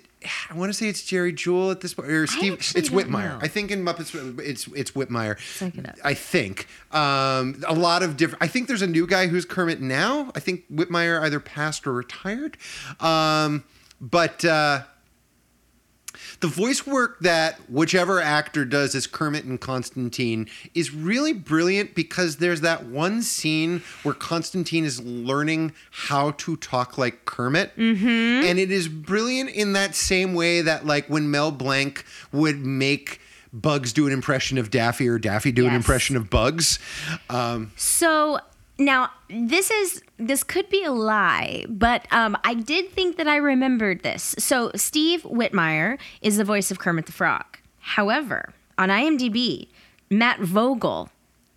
[0.50, 2.54] I want to say it's Jerry Jewell at this point, or Steve.
[2.54, 3.34] It's Whitmire.
[3.34, 3.40] know.
[3.42, 5.38] I think in Muppets, it's it's Whitmire.
[5.62, 6.00] it.
[6.04, 8.42] I think um, a lot of different.
[8.42, 10.32] I think there's a new guy who's Kermit now.
[10.34, 12.58] I think Whitmire either passed or retired.
[13.00, 13.66] Um,
[14.02, 14.82] but uh,
[16.46, 22.38] the voice work that whichever actor does as Kermit and Constantine is really brilliant because
[22.38, 27.76] there's that one scene where Constantine is learning how to talk like Kermit.
[27.76, 28.46] Mm-hmm.
[28.46, 33.22] And it is brilliant in that same way that, like, when Mel Blanc would make.
[33.52, 36.78] Bugs do an impression of Daffy or Daffy do an impression of Bugs.
[37.30, 38.40] Um, So
[38.78, 43.38] now this is this could be a lie, but um, I did think that I
[43.38, 44.36] remembered this.
[44.40, 47.46] So Steve Whitmire is the voice of Kermit the Frog.
[47.80, 49.68] However, on IMDb,
[50.10, 51.10] Matt Vogel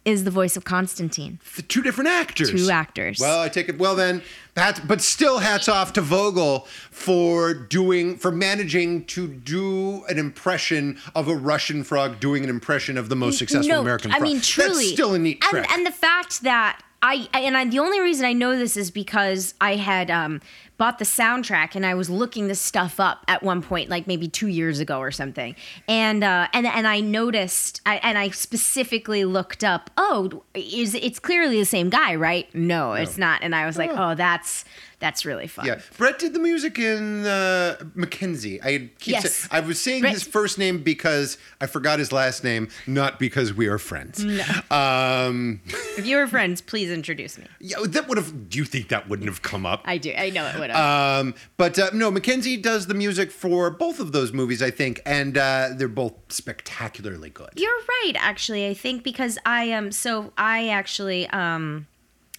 [0.05, 1.39] is the voice of Constantine.
[1.57, 2.51] the two different actors.
[2.51, 3.19] Two actors.
[3.21, 3.79] Well, I take it.
[3.79, 4.23] Well, then,
[4.55, 11.29] but still, hats off to Vogel for doing for managing to do an impression of
[11.29, 14.23] a Russian frog doing an impression of the most successful no, American I frog.
[14.23, 15.71] mean, truly, that's still a neat and, trick.
[15.71, 18.91] And the fact that I I- and I, the only reason I know this is
[18.91, 20.41] because I had um,
[20.79, 24.29] bought the soundtrack and I was looking this stuff up at one point, like maybe
[24.29, 25.55] two years ago or something,
[25.89, 29.91] and uh, and and I noticed, I, and I specifically looked up.
[29.97, 32.53] Oh, is it's clearly the same guy, right?
[32.55, 33.43] No, it's not.
[33.43, 34.65] And I was like, oh, that's
[35.01, 35.67] that's really fun.
[35.67, 38.59] yeah, Bret did the music in uh, McKenzie.
[38.65, 39.49] I keep Yes.
[39.51, 43.53] I was saying Bret- his first name because I forgot his last name, not because
[43.55, 44.25] we are friends.
[44.71, 45.61] Um,
[45.97, 47.47] If you were friends, please introduce me.
[47.61, 48.49] yeah, that would have.
[48.49, 49.83] Do you think that wouldn't have come up?
[49.85, 50.13] I do.
[50.17, 51.21] I know it would have.
[51.25, 55.01] Um, but uh, no, McKenzie does the music for both of those movies, I think,
[55.07, 57.51] and uh, they're both spectacularly good.
[57.57, 58.67] You're right, actually.
[58.67, 61.87] I think because I am um, so I actually um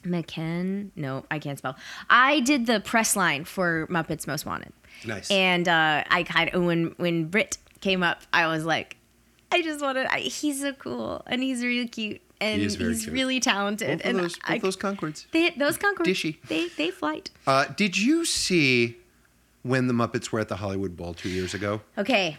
[0.03, 0.89] McKen.
[0.95, 1.75] No, I can't spell.
[2.09, 4.73] I did the press line for Muppets Most Wanted.
[5.05, 5.29] Nice.
[5.31, 8.97] And uh, I kind of when when Brit came up, I was like,
[9.51, 10.07] I just wanted.
[10.07, 13.13] I, he's so cool and he's really cute and He he's cute.
[13.13, 13.99] really talented.
[13.99, 15.25] both and those, both I, those Conchords.
[15.31, 16.37] they, those Conchord, Dishy.
[16.47, 17.29] They they flight.
[17.47, 18.97] Uh, did you see
[19.63, 21.81] when the Muppets were at the Hollywood Bowl two years ago?
[21.97, 22.37] Okay.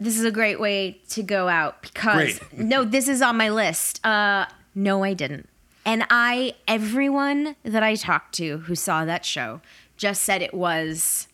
[0.00, 2.52] This is a great way to go out because Great.
[2.58, 4.04] no, this is on my list.
[4.04, 5.48] Uh no, I didn't.
[5.84, 9.60] And I everyone that I talked to who saw that show
[9.96, 11.28] just said it was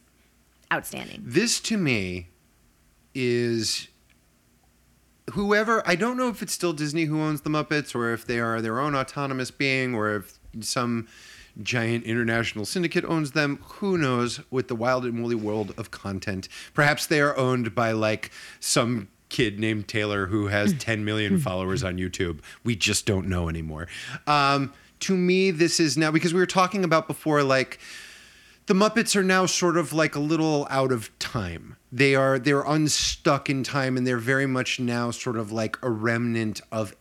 [0.72, 1.22] outstanding.
[1.24, 2.28] This to me
[3.14, 3.88] is
[5.32, 8.40] whoever I don't know if it's still Disney who owns the Muppets or if they
[8.40, 11.08] are their own autonomous being or if some
[11.62, 13.58] giant international syndicate owns them.
[13.62, 16.48] Who knows with the wild and woolly world of content.
[16.72, 18.30] Perhaps they are owned by like
[18.60, 22.40] some kid named Taylor who has 10 million followers on YouTube.
[22.64, 23.88] We just don't know anymore.
[24.26, 27.78] Um, to me, this is now because we were talking about before, like
[28.66, 31.76] the Muppets are now sort of like a little out of time.
[31.90, 35.90] They are they're unstuck in time and they're very much now sort of like a
[35.90, 36.94] remnant of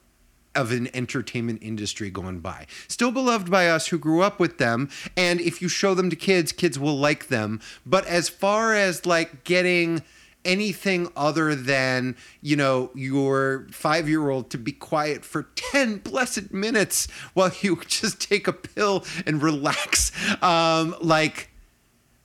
[0.55, 2.65] of an entertainment industry gone by.
[2.87, 6.15] Still beloved by us who grew up with them and if you show them to
[6.15, 7.59] kids, kids will like them.
[7.85, 10.03] But as far as like getting
[10.47, 17.51] anything other than, you know, your 5-year-old to be quiet for 10 blessed minutes while
[17.61, 20.11] you just take a pill and relax
[20.41, 21.49] um like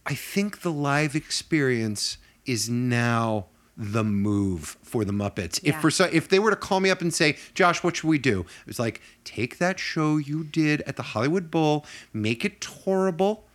[0.07, 3.47] I think the live experience is now
[3.77, 5.61] the move for the Muppets.
[5.63, 8.09] If for so, if they were to call me up and say, "Josh, what should
[8.09, 12.61] we do?" It's like take that show you did at the Hollywood Bowl, make it
[12.61, 13.47] tourable.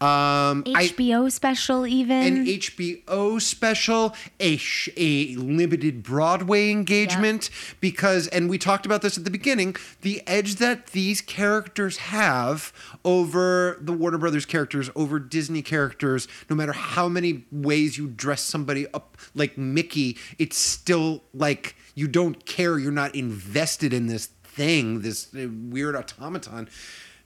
[0.00, 2.22] Um, I, HBO special even.
[2.38, 7.50] an HBO special, a sh- a limited Broadway engagement
[7.80, 12.72] because and we talked about this at the beginning, the edge that these characters have
[13.04, 18.42] over the Warner Brothers characters, over Disney characters, no matter how many ways you dress
[18.42, 24.26] somebody up like Mickey, it's still like you don't care, you're not invested in this
[24.26, 26.68] thing, this uh, weird automaton.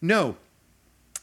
[0.02, 0.36] No,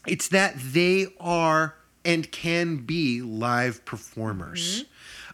[0.08, 4.84] it's that they are and can be live performers.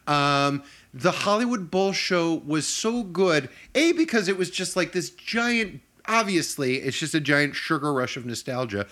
[0.06, 5.10] Um, the Hollywood Bowl show was so good, A, because it was just like this
[5.10, 8.86] giant, obviously, it's just a giant sugar rush of nostalgia.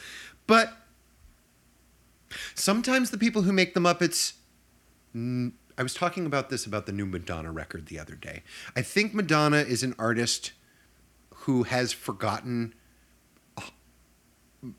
[0.46, 0.72] But
[2.54, 4.34] sometimes the people who make the Muppets
[5.14, 8.42] n- I was talking about this about the new Madonna record the other day.
[8.76, 10.52] I think Madonna is an artist
[11.30, 12.74] who has forgotten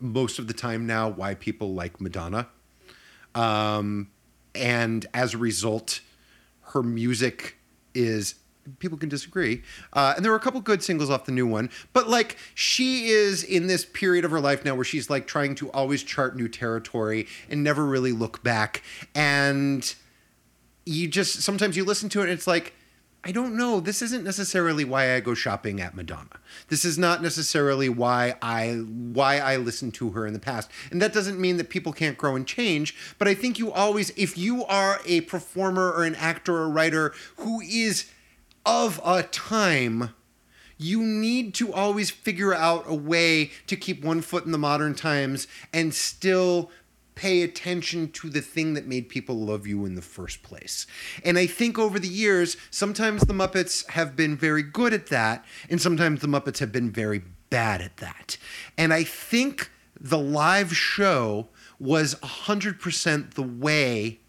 [0.00, 2.48] most of the time now why people like Madonna.
[3.34, 4.10] Um,
[4.54, 6.00] and as a result,
[6.68, 7.56] her music
[7.94, 8.36] is
[8.78, 9.62] people can disagree
[9.92, 13.08] uh, and there were a couple good singles off the new one but like she
[13.08, 16.34] is in this period of her life now where she's like trying to always chart
[16.34, 18.82] new territory and never really look back
[19.14, 19.94] and
[20.86, 22.72] you just sometimes you listen to it and it's like
[23.26, 23.80] I don't know.
[23.80, 26.40] This isn't necessarily why I go shopping at Madonna.
[26.68, 30.70] This is not necessarily why I why I listened to her in the past.
[30.90, 34.10] And that doesn't mean that people can't grow and change, but I think you always
[34.16, 38.10] if you are a performer or an actor or writer who is
[38.66, 40.10] of a time
[40.76, 44.94] you need to always figure out a way to keep one foot in the modern
[44.94, 46.70] times and still
[47.14, 50.86] pay attention to the thing that made people love you in the first place.
[51.24, 55.44] And I think over the years, sometimes the Muppets have been very good at that,
[55.68, 58.36] and sometimes the Muppets have been very bad at that.
[58.76, 59.70] And I think
[60.00, 64.20] the live show was 100% the way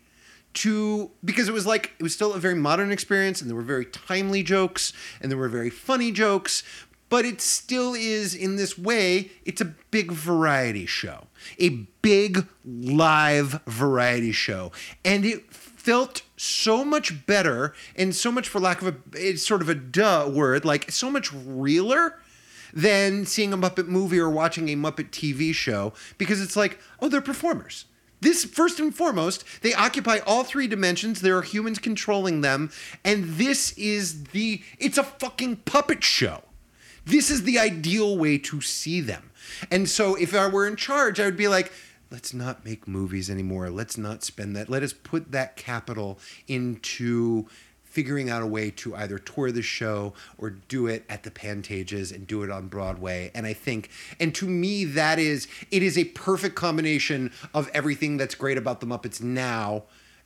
[0.55, 3.61] to because it was like it was still a very modern experience and there were
[3.61, 6.63] very timely jokes and there were very funny jokes
[7.09, 11.27] but it still is in this way it's a big variety show
[11.59, 11.69] a
[12.01, 14.71] big live variety show
[15.03, 19.61] and it felt so much better and so much for lack of a it's sort
[19.61, 22.19] of a duh word like so much realer
[22.73, 27.07] than seeing a muppet movie or watching a muppet tv show because it's like oh
[27.07, 27.85] they're performers
[28.25, 31.21] this, first and foremost, they occupy all three dimensions.
[31.21, 32.71] There are humans controlling them.
[33.03, 36.41] And this is the, it's a fucking puppet show.
[37.05, 39.31] This is the ideal way to see them.
[39.71, 41.71] And so if I were in charge, I would be like,
[42.11, 43.69] let's not make movies anymore.
[43.69, 44.69] Let's not spend that.
[44.69, 47.47] Let us put that capital into
[47.83, 52.13] figuring out a way to either tour the show or do it at the Pantages
[52.13, 53.31] and do it on Broadway.
[53.33, 58.17] And I think, and to me, that is, it is a perfect combination of everything
[58.17, 59.83] that's great about the Muppets now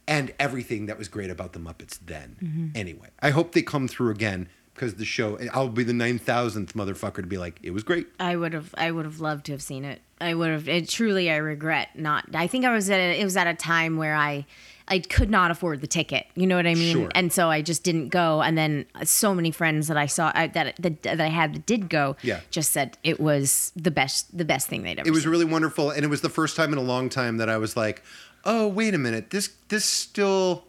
[0.07, 2.37] and everything that was great about the Muppets then.
[2.41, 2.67] Mm-hmm.
[2.73, 4.49] Anyway, I hope they come through again
[4.79, 8.07] because the show, I'll be the 9,000th motherfucker to be like, it was great.
[8.19, 10.01] I would have I would have loved to have seen it.
[10.21, 12.25] I would have it truly I regret not.
[12.33, 14.45] I think I was at a, it was at a time where I
[14.87, 16.25] I could not afford the ticket.
[16.33, 16.93] You know what I mean?
[16.95, 17.09] Sure.
[17.13, 20.47] And so I just didn't go and then so many friends that I saw I,
[20.47, 22.39] that, that that I had that did go Yeah.
[22.49, 25.31] just said it was the best the best thing they'd ever it was seen.
[25.31, 27.75] really wonderful and it was the first time in a long time that i was
[27.77, 28.01] like
[28.45, 30.63] oh wait a minute this this still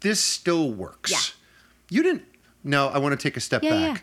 [0.00, 1.18] this still works Yeah.
[1.98, 2.24] you didn't
[2.64, 4.02] no i want to take a step Yeah, back yeah.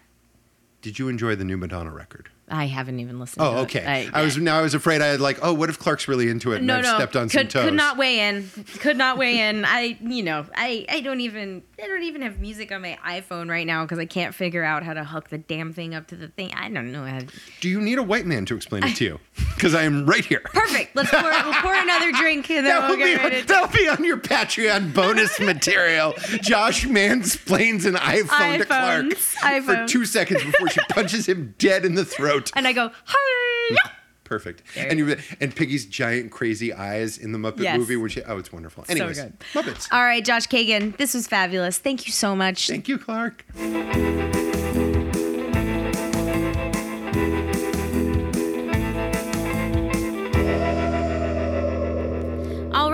[0.81, 4.13] did you enjoy the new madonna record I haven't even listened oh to okay it.
[4.13, 6.53] I, was now i was afraid i had like oh what if clark's really into
[6.53, 6.95] it and no, i've no.
[6.95, 8.49] stepped on could, some toes Could not weigh in.
[8.79, 9.65] Could not weigh in.
[9.65, 13.49] I, you know, I, I don't even, I don't even have music on my iPhone
[13.49, 16.15] right now because I can't figure out how to hook the damn thing up to
[16.15, 16.53] the thing.
[16.55, 17.19] I don't know how.
[17.19, 17.27] To...
[17.61, 19.19] do you need a white man to explain it to you
[19.55, 20.95] because i am right here Perfect.
[20.95, 21.21] Let's pour.
[21.21, 24.93] we'll pour another drink and then That we'll be, get that'll be on your Patreon
[24.93, 26.13] bonus material.
[26.41, 29.63] Josh mansplains an iPhone to Clark iPhones.
[29.63, 32.36] for two seconds before she punches him dead in the throat.
[32.55, 33.91] And I go, "Hi."
[34.23, 34.61] Perfect.
[34.75, 37.77] There And you and Piggy's giant crazy eyes in the Muppet Yes.
[37.77, 38.83] movie when she oh it's wonderful.
[38.89, 39.39] Anyways, good.
[39.53, 39.87] Muppets.
[39.91, 41.77] All right, Josh Cagan, this was fabulous.
[41.77, 42.67] Thank you so much.
[42.67, 43.45] Thank you, Clark.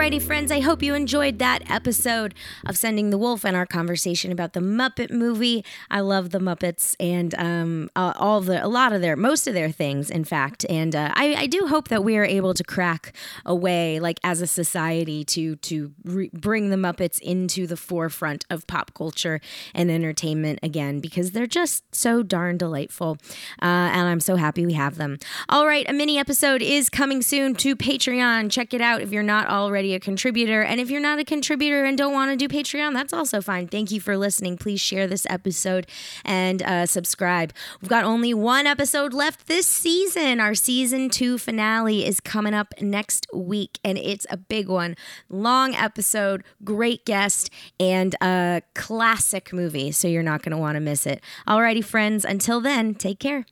[0.04, 2.36] Alrighty, friends, I hope you enjoyed that episode
[2.66, 5.64] of Sending the Wolf and our conversation about the Muppet movie.
[5.90, 9.54] I love the Muppets and um, uh, all the, a lot of their, most of
[9.54, 10.66] their things, in fact.
[10.70, 13.16] And uh, I, I do hope that we are able to crack
[13.46, 18.46] a way, like as a society, to to re- bring the Muppets into the forefront
[18.50, 19.40] of pop culture
[19.74, 23.18] and entertainment again because they're just so darn delightful.
[23.62, 25.18] Uh, and I'm so happy we have them.
[25.48, 28.52] All right, a mini episode is coming soon to Patreon.
[28.52, 30.62] Check it out if you're not already a contributor.
[30.64, 33.68] And if you're not a contributor and don't want to do Patreon, that's also fine.
[33.68, 34.58] Thank you for listening.
[34.58, 35.88] Please share this episode
[36.26, 37.54] and uh, subscribe.
[37.82, 40.40] We've got only one episode left this season.
[40.40, 44.96] Our season two finale is coming up next week, and it's a big one.
[45.30, 47.50] Long episode, great guest,
[47.80, 49.92] and a classic movie.
[49.92, 51.22] So you're not going to want to miss it.
[51.48, 52.26] Alrighty, friends.
[52.26, 53.46] Until then, take care.